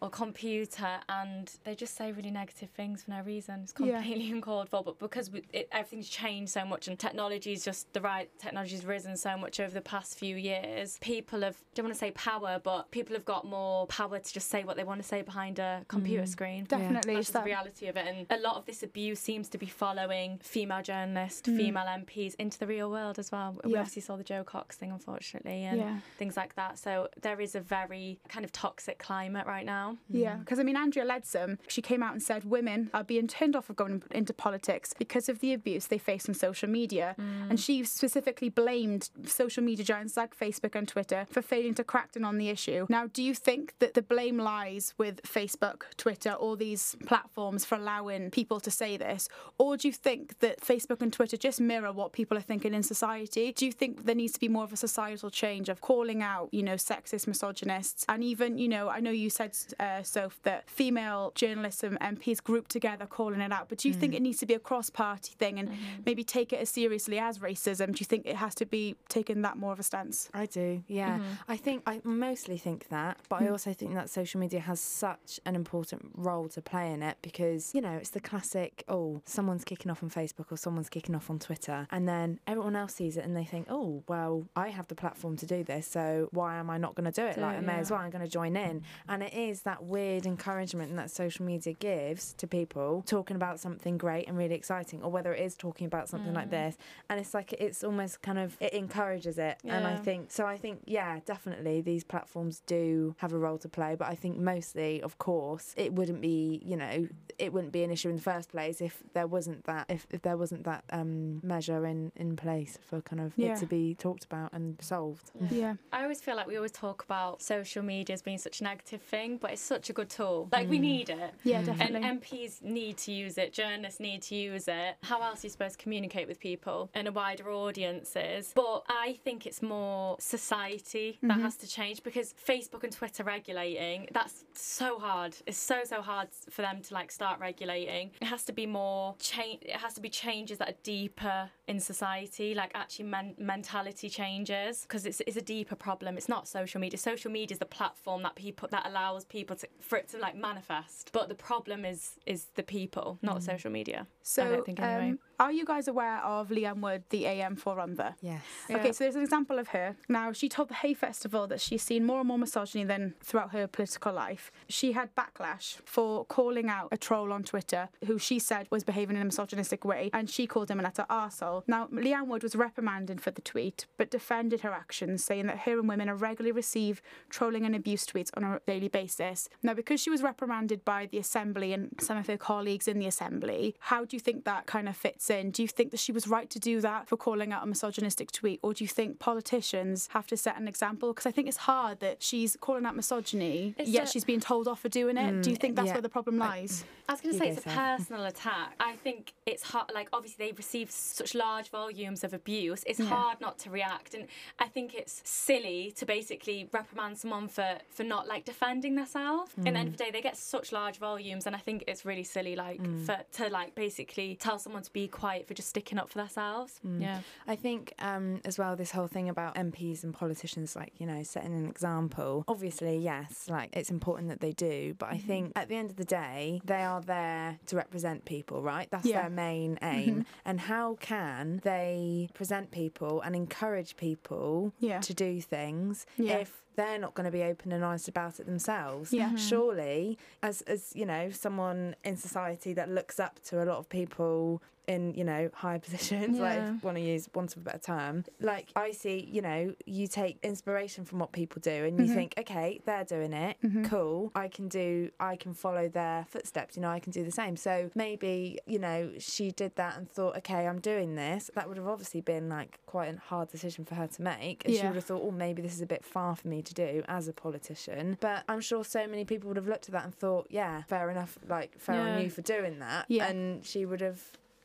or 0.00 0.10
computer, 0.10 0.98
and 1.08 1.50
they 1.64 1.74
just 1.74 1.96
say 1.96 2.12
really 2.12 2.30
negative 2.30 2.70
things 2.70 3.02
for 3.02 3.10
no 3.10 3.20
reason. 3.22 3.60
It's 3.64 3.74
Yeah. 3.78 3.94
completely 3.98 4.30
uncalled 4.36 4.68
for. 4.68 4.82
But 4.82 4.98
because 4.98 5.30
we, 5.30 5.42
it, 5.52 5.68
everything's 5.72 6.08
changed 6.08 6.52
so 6.52 6.64
much, 6.64 6.88
and 6.88 6.98
technology's 6.98 7.64
just 7.64 7.92
the 7.92 8.00
right 8.00 8.30
technology's 8.38 8.84
risen 8.84 9.16
so 9.16 9.36
much 9.36 9.60
over 9.60 9.72
the 9.72 9.80
past 9.80 10.18
few 10.18 10.36
years, 10.36 10.98
people 11.00 11.40
have 11.42 11.56
don't 11.74 11.84
want 11.86 11.94
to 11.94 11.98
say 11.98 12.10
power, 12.12 12.60
but 12.62 12.90
people 12.90 13.14
have 13.14 13.24
got 13.24 13.44
more 13.46 13.86
power 13.86 14.18
to 14.18 14.32
just 14.32 14.48
say 14.50 14.64
what 14.64 14.76
they 14.76 14.84
want 14.84 15.00
to 15.02 15.06
say 15.06 15.22
behind 15.22 15.58
a 15.58 15.84
computer 15.88 16.26
screen. 16.26 16.64
Definitely. 16.64 17.14
That's 17.14 17.28
it's 17.30 17.38
the 17.38 17.44
reality 17.44 17.86
of 17.86 17.96
it. 17.96 18.06
And 18.06 18.26
a 18.30 18.42
lot 18.42 18.56
of 18.56 18.66
this 18.66 18.82
abuse 18.82 19.20
seems 19.20 19.48
to 19.50 19.58
be 19.58 19.66
following 19.66 20.38
female 20.42 20.82
journalists, 20.82 21.48
Mm. 21.48 21.56
female 21.56 21.86
MPs 21.86 22.34
into 22.38 22.58
the 22.58 22.66
real 22.66 22.90
world 22.90 23.18
as 23.18 23.30
well. 23.32 23.58
We 23.64 23.72
Yeah. 23.72 23.78
obviously 23.80 24.02
saw 24.02 24.16
the 24.16 24.24
Jo 24.24 24.44
Cox 24.44 24.76
thing, 24.76 24.90
unfortunately, 24.92 25.64
and 25.64 25.78
Yeah. 25.80 25.98
things 26.18 26.36
like 26.36 26.54
that. 26.56 26.78
So 26.78 27.08
there 27.20 27.40
is 27.40 27.54
a 27.54 27.60
very 27.60 28.18
kind 28.28 28.44
of 28.44 28.52
toxic 28.52 28.98
climate 28.98 29.39
right 29.46 29.66
now. 29.66 29.96
Yeah, 30.08 30.36
because 30.36 30.58
I 30.58 30.62
mean, 30.62 30.76
Andrea 30.76 31.04
Leadsom, 31.04 31.58
she 31.68 31.82
came 31.82 32.02
out 32.02 32.12
and 32.12 32.22
said 32.22 32.44
women 32.44 32.90
are 32.92 33.04
being 33.04 33.26
turned 33.26 33.56
off 33.56 33.70
of 33.70 33.76
going 33.76 34.02
into 34.10 34.32
politics 34.32 34.94
because 34.98 35.28
of 35.28 35.40
the 35.40 35.52
abuse 35.52 35.86
they 35.86 35.98
face 35.98 36.28
on 36.28 36.34
social 36.34 36.68
media. 36.68 37.14
And 37.18 37.58
she 37.58 37.84
specifically 37.84 38.48
blamed 38.48 39.10
social 39.24 39.62
media 39.62 39.84
giants 39.84 40.16
like 40.16 40.36
Facebook 40.36 40.74
and 40.74 40.86
Twitter 40.86 41.26
for 41.30 41.42
failing 41.42 41.74
to 41.74 41.84
crack 41.84 42.12
down 42.12 42.24
on 42.24 42.38
the 42.38 42.48
issue. 42.48 42.86
Now, 42.88 43.06
do 43.06 43.22
you 43.22 43.34
think 43.34 43.74
that 43.78 43.94
the 43.94 44.02
blame 44.02 44.38
lies 44.38 44.94
with 44.98 45.22
Facebook, 45.22 45.82
Twitter, 45.96 46.32
all 46.32 46.56
these 46.56 46.96
platforms 47.06 47.64
for 47.64 47.76
allowing 47.76 48.30
people 48.30 48.60
to 48.60 48.70
say 48.70 48.96
this? 48.96 49.28
Or 49.58 49.76
do 49.76 49.88
you 49.88 49.92
think 49.92 50.38
that 50.40 50.60
Facebook 50.60 51.00
and 51.00 51.12
Twitter 51.12 51.36
just 51.36 51.60
mirror 51.60 51.92
what 51.92 52.12
people 52.12 52.36
are 52.36 52.42
thinking 52.42 52.74
in 52.74 52.82
society? 52.82 53.52
Do 53.52 53.64
you 53.66 53.72
think 53.72 54.04
there 54.04 54.14
needs 54.14 54.32
to 54.34 54.40
be 54.40 54.48
more 54.48 54.64
of 54.64 54.72
a 54.72 54.76
societal 54.76 55.30
change 55.30 55.68
of 55.68 55.80
calling 55.80 56.22
out, 56.22 56.48
you 56.52 56.62
know, 56.62 56.74
sexist, 56.74 57.26
misogynists, 57.26 58.04
and 58.08 58.22
even, 58.22 58.58
you 58.58 58.68
know, 58.68 58.88
I 58.88 59.00
know 59.00 59.10
you 59.10 59.29
said, 59.30 59.56
uh, 59.78 60.02
Soph, 60.02 60.38
that 60.42 60.68
female 60.68 61.32
journalists 61.34 61.82
and 61.82 61.98
MPs 62.00 62.42
group 62.42 62.68
together 62.68 63.06
calling 63.06 63.40
it 63.40 63.52
out, 63.52 63.68
but 63.68 63.78
do 63.78 63.88
you 63.88 63.94
think 63.94 64.14
it 64.14 64.22
needs 64.22 64.38
to 64.38 64.46
be 64.46 64.54
a 64.54 64.58
cross-party 64.58 65.34
thing 65.38 65.58
and 65.58 65.70
maybe 66.04 66.24
take 66.24 66.52
it 66.52 66.60
as 66.60 66.68
seriously 66.68 67.18
as 67.18 67.38
racism? 67.38 67.86
Do 67.86 68.00
you 68.00 68.06
think 68.06 68.26
it 68.26 68.36
has 68.36 68.54
to 68.56 68.66
be 68.66 68.96
taken 69.08 69.42
that 69.42 69.56
more 69.56 69.72
of 69.72 69.80
a 69.80 69.82
stance? 69.82 70.28
I 70.34 70.46
do, 70.46 70.82
yeah. 70.86 71.18
Mm-hmm. 71.18 71.32
I 71.48 71.56
think 71.56 71.82
I 71.86 72.00
mostly 72.04 72.58
think 72.58 72.88
that, 72.88 73.18
but 73.28 73.42
I 73.42 73.48
also 73.48 73.72
think 73.72 73.94
that 73.94 74.10
social 74.10 74.40
media 74.40 74.60
has 74.60 74.80
such 74.80 75.40
an 75.46 75.54
important 75.54 76.10
role 76.14 76.48
to 76.48 76.62
play 76.62 76.92
in 76.92 77.02
it 77.02 77.18
because, 77.22 77.74
you 77.74 77.80
know, 77.80 77.92
it's 77.92 78.10
the 78.10 78.20
classic, 78.20 78.84
oh, 78.88 79.22
someone's 79.24 79.64
kicking 79.64 79.90
off 79.90 80.02
on 80.02 80.10
Facebook 80.10 80.50
or 80.50 80.56
someone's 80.56 80.88
kicking 80.88 81.14
off 81.14 81.30
on 81.30 81.38
Twitter, 81.38 81.86
and 81.90 82.08
then 82.08 82.40
everyone 82.46 82.76
else 82.76 82.94
sees 82.94 83.16
it 83.16 83.24
and 83.24 83.36
they 83.36 83.44
think, 83.44 83.66
oh, 83.70 84.02
well, 84.08 84.46
I 84.56 84.68
have 84.68 84.88
the 84.88 84.94
platform 84.94 85.36
to 85.36 85.46
do 85.46 85.62
this, 85.64 85.86
so 85.86 86.28
why 86.32 86.56
am 86.56 86.70
I 86.70 86.78
not 86.78 86.94
going 86.94 87.10
to 87.10 87.12
do 87.12 87.26
it? 87.26 87.36
Do 87.36 87.42
like, 87.42 87.58
I 87.58 87.60
may 87.60 87.74
yeah. 87.74 87.78
as 87.80 87.90
well, 87.90 88.00
I'm 88.00 88.10
going 88.10 88.24
to 88.24 88.30
join 88.30 88.56
in. 88.56 88.82
And 89.08 89.19
it 89.22 89.32
is 89.34 89.62
that 89.62 89.84
weird 89.84 90.26
encouragement 90.26 90.94
that 90.96 91.10
social 91.10 91.44
media 91.44 91.72
gives 91.72 92.32
to 92.34 92.46
people 92.46 93.02
talking 93.06 93.36
about 93.36 93.60
something 93.60 93.98
great 93.98 94.28
and 94.28 94.36
really 94.36 94.54
exciting, 94.54 95.02
or 95.02 95.10
whether 95.10 95.34
it 95.34 95.40
is 95.42 95.54
talking 95.56 95.86
about 95.86 96.08
something 96.08 96.32
Mm. 96.32 96.36
like 96.36 96.50
this. 96.50 96.76
And 97.08 97.18
it's 97.20 97.34
like, 97.34 97.52
it's 97.54 97.82
almost 97.84 98.22
kind 98.22 98.38
of, 98.38 98.56
it 98.60 98.72
encourages 98.72 99.38
it. 99.38 99.58
And 99.64 99.86
I 99.86 99.96
think, 99.96 100.30
so 100.30 100.46
I 100.46 100.56
think, 100.56 100.82
yeah, 100.86 101.20
definitely 101.24 101.80
these 101.80 102.04
platforms 102.04 102.62
do 102.66 103.14
have 103.18 103.32
a 103.32 103.38
role 103.38 103.58
to 103.58 103.68
play. 103.68 103.94
But 103.94 104.08
I 104.08 104.14
think 104.14 104.38
mostly, 104.38 105.02
of 105.02 105.18
course, 105.18 105.74
it 105.76 105.92
wouldn't 105.92 106.20
be, 106.20 106.60
you 106.64 106.76
know, 106.76 107.08
it 107.38 107.52
wouldn't 107.52 107.72
be 107.72 107.82
an 107.84 107.90
issue 107.90 108.08
in 108.10 108.16
the 108.16 108.22
first 108.22 108.50
place 108.50 108.80
if 108.80 109.02
there 109.14 109.26
wasn't 109.26 109.64
that, 109.64 109.86
if, 109.88 110.06
if 110.10 110.22
there 110.22 110.36
wasn't 110.36 110.64
that 110.64 110.84
um, 110.90 111.40
measure 111.42 111.86
in, 111.86 112.12
in 112.16 112.36
place 112.36 112.78
for 112.82 113.00
kind 113.00 113.20
of 113.20 113.32
Yeah. 113.36 113.54
it 113.54 113.58
to 113.60 113.66
be 113.66 113.94
talked 113.94 114.24
about 114.24 114.52
and 114.52 114.76
solved. 114.82 115.30
Yeah. 115.50 115.74
I 115.92 116.02
always 116.02 116.20
feel 116.20 116.36
like 116.36 116.46
we 116.46 116.56
always 116.56 116.72
talk 116.72 117.02
about 117.02 117.40
social 117.42 117.82
media 117.82 118.14
as 118.14 118.22
being 118.22 118.38
such 118.38 118.60
a 118.60 118.64
negative 118.64 118.99
thing, 119.02 119.38
but 119.38 119.52
it's 119.52 119.62
such 119.62 119.90
a 119.90 119.92
good 119.92 120.10
tool. 120.10 120.48
Like 120.52 120.68
we 120.68 120.78
mm. 120.78 120.82
need 120.82 121.10
it. 121.10 121.34
Yeah, 121.44 121.62
definitely. 121.62 121.96
And. 121.96 122.20
MPs 122.20 122.62
need 122.62 122.96
to 122.98 123.12
use 123.12 123.38
it, 123.38 123.52
journalists 123.52 124.00
need 124.00 124.22
to 124.22 124.34
use 124.34 124.68
it. 124.68 124.96
How 125.02 125.22
else 125.22 125.42
are 125.42 125.46
you 125.46 125.50
supposed 125.50 125.78
to 125.78 125.82
communicate 125.82 126.28
with 126.28 126.40
people 126.40 126.90
and 126.94 127.08
a 127.08 127.12
wider 127.12 127.50
audiences? 127.50 128.52
But 128.54 128.84
I 128.88 129.18
think 129.24 129.46
it's 129.46 129.62
more 129.62 130.16
society 130.18 131.18
that 131.22 131.30
mm-hmm. 131.30 131.42
has 131.42 131.56
to 131.56 131.68
change 131.68 132.02
because 132.02 132.34
Facebook 132.46 132.84
and 132.84 132.92
Twitter 132.92 133.24
regulating, 133.24 134.08
that's 134.12 134.44
so 134.54 134.98
hard. 134.98 135.36
It's 135.46 135.58
so, 135.58 135.82
so 135.84 136.02
hard 136.02 136.28
for 136.50 136.62
them 136.62 136.82
to 136.82 136.94
like 136.94 137.10
start 137.10 137.40
regulating. 137.40 138.10
It 138.20 138.26
has 138.26 138.44
to 138.44 138.52
be 138.52 138.66
more 138.66 139.14
change, 139.18 139.62
it 139.62 139.76
has 139.76 139.94
to 139.94 140.00
be 140.00 140.08
changes 140.08 140.58
that 140.58 140.68
are 140.68 140.78
deeper 140.82 141.50
in 141.68 141.80
society, 141.80 142.54
like 142.54 142.72
actually 142.74 143.06
men- 143.06 143.34
mentality 143.38 144.08
changes 144.08 144.82
because 144.82 145.06
it's, 145.06 145.20
it's 145.26 145.36
a 145.36 145.42
deeper 145.42 145.76
problem. 145.76 146.16
It's 146.16 146.28
not 146.28 146.48
social 146.48 146.80
media. 146.80 146.98
Social 146.98 147.30
media 147.30 147.54
is 147.54 147.58
the 147.58 147.66
platform 147.66 148.22
that 148.22 148.34
people 148.34 148.68
that 148.70 148.86
allows 148.90 149.24
people 149.24 149.56
to 149.56 149.68
for 149.80 149.96
it 149.96 150.08
to 150.10 150.18
like 150.18 150.36
manifest. 150.36 151.10
But 151.12 151.28
the 151.28 151.34
problem 151.34 151.84
is 151.84 152.12
is 152.26 152.46
the 152.54 152.62
people, 152.62 153.18
not 153.22 153.42
social 153.42 153.70
media. 153.70 154.06
So, 154.22 154.44
I 154.44 154.48
don't 154.50 154.66
think 154.66 154.80
anyway. 154.80 155.10
um, 155.10 155.18
are 155.40 155.50
you 155.50 155.64
guys 155.64 155.88
aware 155.88 156.18
of 156.18 156.50
Leanne 156.50 156.80
Wood, 156.80 157.02
the 157.08 157.24
AM 157.24 157.56
forummer? 157.56 158.14
Yes. 158.20 158.42
Okay, 158.70 158.92
so 158.92 159.04
there's 159.04 159.16
an 159.16 159.22
example 159.22 159.58
of 159.58 159.68
her. 159.68 159.96
Now, 160.06 160.32
she 160.32 160.50
told 160.50 160.68
the 160.68 160.74
Hay 160.74 160.92
Festival 160.92 161.46
that 161.46 161.62
she's 161.62 161.82
seen 161.82 162.04
more 162.04 162.18
and 162.18 162.28
more 162.28 162.36
misogyny 162.36 162.84
than 162.84 163.14
throughout 163.22 163.52
her 163.52 163.66
political 163.66 164.12
life. 164.12 164.52
She 164.68 164.92
had 164.92 165.14
backlash 165.16 165.78
for 165.86 166.26
calling 166.26 166.68
out 166.68 166.88
a 166.92 166.98
troll 166.98 167.32
on 167.32 167.42
Twitter 167.42 167.88
who 168.06 168.18
she 168.18 168.38
said 168.38 168.66
was 168.70 168.84
behaving 168.84 169.16
in 169.16 169.22
a 169.22 169.24
misogynistic 169.24 169.82
way, 169.82 170.10
and 170.12 170.28
she 170.28 170.46
called 170.46 170.70
him 170.70 170.78
an 170.78 170.84
utter 170.84 171.06
arsehole. 171.08 171.62
Now, 171.66 171.86
Leanne 171.86 172.26
Wood 172.26 172.42
was 172.42 172.54
reprimanded 172.54 173.22
for 173.22 173.30
the 173.30 173.40
tweet, 173.40 173.86
but 173.96 174.10
defended 174.10 174.60
her 174.60 174.72
actions, 174.72 175.24
saying 175.24 175.46
that 175.46 175.60
her 175.60 175.78
and 175.78 175.88
women 175.88 176.10
are 176.10 176.16
regularly 176.16 176.52
receive 176.52 177.00
trolling 177.30 177.64
and 177.64 177.74
abuse 177.74 178.04
tweets 178.04 178.30
on 178.36 178.44
a 178.44 178.60
daily 178.66 178.88
basis. 178.88 179.48
Now, 179.62 179.72
because 179.72 180.00
she 180.00 180.10
was 180.10 180.22
reprimanded 180.22 180.84
by 180.84 181.06
the 181.06 181.16
Assembly 181.16 181.72
and 181.72 181.94
some 181.98 182.18
of 182.18 182.26
her 182.26 182.36
colleagues 182.36 182.86
in 182.86 182.98
the 182.98 183.06
Assembly, 183.06 183.74
how 183.80 184.04
do 184.04 184.16
you 184.16 184.20
think 184.20 184.44
that 184.44 184.66
kind 184.66 184.86
of 184.86 184.96
fits 184.96 185.29
in? 185.30 185.50
Do 185.50 185.62
you 185.62 185.68
think 185.68 185.90
that 185.90 186.00
she 186.00 186.12
was 186.12 186.26
right 186.28 186.48
to 186.50 186.58
do 186.58 186.80
that 186.80 187.08
for 187.08 187.16
calling 187.16 187.52
out 187.52 187.62
a 187.62 187.66
misogynistic 187.66 188.32
tweet, 188.32 188.60
or 188.62 188.72
do 188.74 188.84
you 188.84 188.88
think 188.88 189.18
politicians 189.18 190.08
have 190.12 190.26
to 190.28 190.36
set 190.36 190.58
an 190.58 190.68
example? 190.68 191.12
Because 191.12 191.26
I 191.26 191.30
think 191.30 191.48
it's 191.48 191.56
hard 191.58 192.00
that 192.00 192.22
she's 192.22 192.56
calling 192.60 192.84
out 192.86 192.96
misogyny, 192.96 193.74
It's 193.78 193.88
yet 193.90 194.04
a- 194.04 194.06
she's 194.12 194.24
being 194.24 194.40
told 194.40 194.68
off 194.68 194.80
for 194.80 194.88
doing 194.88 195.16
it. 195.16 195.42
do 195.42 195.50
you 195.50 195.56
think 195.56 195.76
that's 195.76 195.86
yeah. 195.88 195.94
where 195.94 196.02
the 196.02 196.08
problem 196.08 196.38
lies? 196.38 196.84
I 197.08 197.12
was 197.12 197.20
going 197.20 197.32
to 197.34 197.38
say 197.38 197.46
go, 197.46 197.50
it's 197.52 197.60
a 197.60 197.68
Seth. 197.68 197.98
personal 197.98 198.24
attack. 198.26 198.74
I 198.78 198.94
think 198.96 199.32
it's 199.46 199.62
hard. 199.64 199.90
Like 199.92 200.08
obviously 200.12 200.46
they 200.46 200.52
receive 200.52 200.90
such 200.90 201.34
large 201.34 201.68
volumes 201.70 202.22
of 202.22 202.32
abuse. 202.32 202.84
It's 202.86 203.00
Yeah. 203.00 203.06
hard 203.06 203.40
not 203.40 203.58
to 203.60 203.70
react, 203.70 204.14
and 204.14 204.26
I 204.58 204.66
think 204.68 204.94
it's 204.94 205.20
silly 205.24 205.92
to 205.96 206.06
basically 206.06 206.68
reprimand 206.72 207.18
someone 207.18 207.48
for 207.48 207.78
for 207.88 208.04
not 208.04 208.28
like 208.28 208.44
defending 208.44 208.94
themselves. 208.94 209.50
In 209.56 209.64
the 209.74 209.80
end 209.80 209.88
of 209.88 209.96
the 209.96 210.04
day, 210.04 210.10
they 210.12 210.20
get 210.22 210.36
such 210.36 210.70
large 210.72 210.98
volumes, 210.98 211.46
and 211.46 211.56
I 211.56 211.58
think 211.58 211.84
it's 211.88 212.04
really 212.04 212.22
silly, 212.24 212.54
like 212.56 212.80
for 213.06 213.18
to 213.38 213.48
like 213.48 213.74
basically 213.74 214.36
tell 214.36 214.58
someone 214.58 214.82
to 214.82 214.92
be 214.92 215.08
quiet 215.08 215.19
for 215.20 215.54
just 215.54 215.68
sticking 215.68 215.98
up 215.98 216.08
for 216.08 216.18
themselves. 216.18 216.80
Mm. 216.86 217.02
Yeah. 217.02 217.20
I 217.46 217.56
think 217.56 217.92
um, 217.98 218.40
as 218.44 218.58
well 218.58 218.76
this 218.76 218.90
whole 218.90 219.06
thing 219.06 219.28
about 219.28 219.54
MPs 219.54 220.02
and 220.04 220.14
politicians, 220.14 220.74
like 220.74 220.92
you 220.98 221.06
know, 221.06 221.22
setting 221.22 221.54
an 221.54 221.66
example. 221.66 222.44
Obviously, 222.48 222.96
yes, 222.98 223.46
like 223.48 223.70
it's 223.74 223.90
important 223.90 224.28
that 224.28 224.40
they 224.40 224.52
do, 224.52 224.94
but 224.98 225.10
I 225.10 225.16
mm-hmm. 225.16 225.26
think 225.26 225.52
at 225.56 225.68
the 225.68 225.76
end 225.76 225.90
of 225.90 225.96
the 225.96 226.04
day, 226.04 226.60
they 226.64 226.82
are 226.82 227.00
there 227.00 227.58
to 227.66 227.76
represent 227.76 228.24
people, 228.24 228.62
right? 228.62 228.88
That's 228.90 229.06
Yeah. 229.06 229.22
their 229.22 229.30
main 229.30 229.76
mm-hmm. 229.76 229.84
aim. 229.84 230.26
And 230.44 230.60
how 230.60 230.96
can 231.00 231.60
they 231.64 232.28
present 232.34 232.70
people 232.70 233.20
and 233.20 233.34
encourage 233.36 233.96
people 233.96 234.72
Yeah. 234.80 235.00
to 235.00 235.14
do 235.14 235.40
things 235.40 236.06
Yeah. 236.16 236.38
if 236.38 236.62
they're 236.80 236.98
not 236.98 237.12
going 237.14 237.24
to 237.32 237.36
be 237.40 237.42
open 237.52 237.72
and 237.72 237.82
honest 237.84 238.08
about 238.08 238.40
it 238.40 238.46
themselves? 238.46 239.12
Yeah. 239.12 239.30
Mhm. 239.30 239.38
Surely, 239.50 240.18
as 240.42 240.62
as 240.74 240.80
you 240.94 241.06
know, 241.12 241.24
someone 241.30 241.94
in 242.04 242.16
society 242.16 242.72
that 242.74 242.88
looks 242.88 243.18
up 243.26 243.34
to 243.48 243.62
a 243.62 243.66
lot 243.70 243.78
of 243.78 243.88
people 243.88 244.62
in 244.86 245.02
you 245.14 245.22
know 245.30 245.42
high 245.54 245.78
positions 245.86 246.38
like 246.38 246.62
want 246.82 246.96
to 246.96 247.02
use 247.14 247.28
want 247.34 247.52
of 247.54 247.58
a 247.62 247.64
better 247.68 247.78
term 247.78 248.24
like 248.40 248.66
i 248.74 248.90
see 248.90 249.16
you 249.30 249.42
know 249.42 249.60
you 249.98 250.06
take 250.08 250.34
inspiration 250.42 251.04
from 251.04 251.18
what 251.22 251.30
people 251.32 251.60
do 251.60 251.70
and 251.86 251.94
you 251.98 252.06
Mm-hmm. 252.06 252.14
think 252.14 252.34
okay 252.38 252.80
they're 252.86 253.04
doing 253.04 253.32
it. 253.34 253.56
Cool. 253.84 254.32
I 254.34 254.48
can 254.48 254.66
do 254.68 255.10
i 255.20 255.36
can 255.36 255.52
follow 255.54 255.88
their 255.88 256.24
footsteps. 256.32 256.70
You 256.76 256.82
know 256.82 256.88
i 256.90 256.98
can 256.98 257.12
do 257.12 257.22
the 257.30 257.30
same. 257.42 257.54
So 257.56 257.90
maybe 257.94 258.58
you 258.66 258.78
know 258.86 259.00
she 259.18 259.52
did 259.52 259.72
that 259.76 259.92
and 259.98 260.10
thought 260.10 260.34
okay 260.38 260.66
i'm 260.66 260.80
doing 260.80 261.14
this. 261.14 261.50
That 261.54 261.68
would 261.68 261.76
have 261.76 261.86
obviously 261.94 262.22
been 262.22 262.48
like 262.48 262.72
quite 262.86 263.14
a 263.14 263.18
hard 263.30 263.48
decision 263.50 263.84
for 263.84 263.94
her 264.00 264.08
to 264.16 264.22
make. 264.22 264.64
And 264.64 264.74
she 264.74 264.86
would 264.86 264.96
have 265.00 265.04
thought 265.10 265.22
oh 265.22 265.30
maybe 265.30 265.60
this 265.62 265.74
is 265.74 265.82
a 265.82 265.90
bit 265.96 266.04
far 266.04 266.34
for 266.34 266.48
me 266.48 266.62
to 266.62 266.69
do 266.74 267.02
as 267.08 267.28
a 267.28 267.32
politician 267.32 268.16
but 268.20 268.44
i'm 268.48 268.60
sure 268.60 268.84
so 268.84 269.06
many 269.06 269.24
people 269.24 269.48
would 269.48 269.56
have 269.56 269.68
looked 269.68 269.86
at 269.88 269.92
that 269.92 270.04
and 270.04 270.14
thought 270.14 270.46
yeah 270.50 270.82
fair 270.84 271.10
enough 271.10 271.38
like 271.48 271.78
fair 271.78 272.00
on 272.00 272.22
you 272.22 272.30
for 272.30 272.42
doing 272.42 272.78
that 272.78 273.04
Yeah. 273.08 273.26
and 273.26 273.64
she 273.64 273.84
would 273.86 274.00
have 274.00 274.20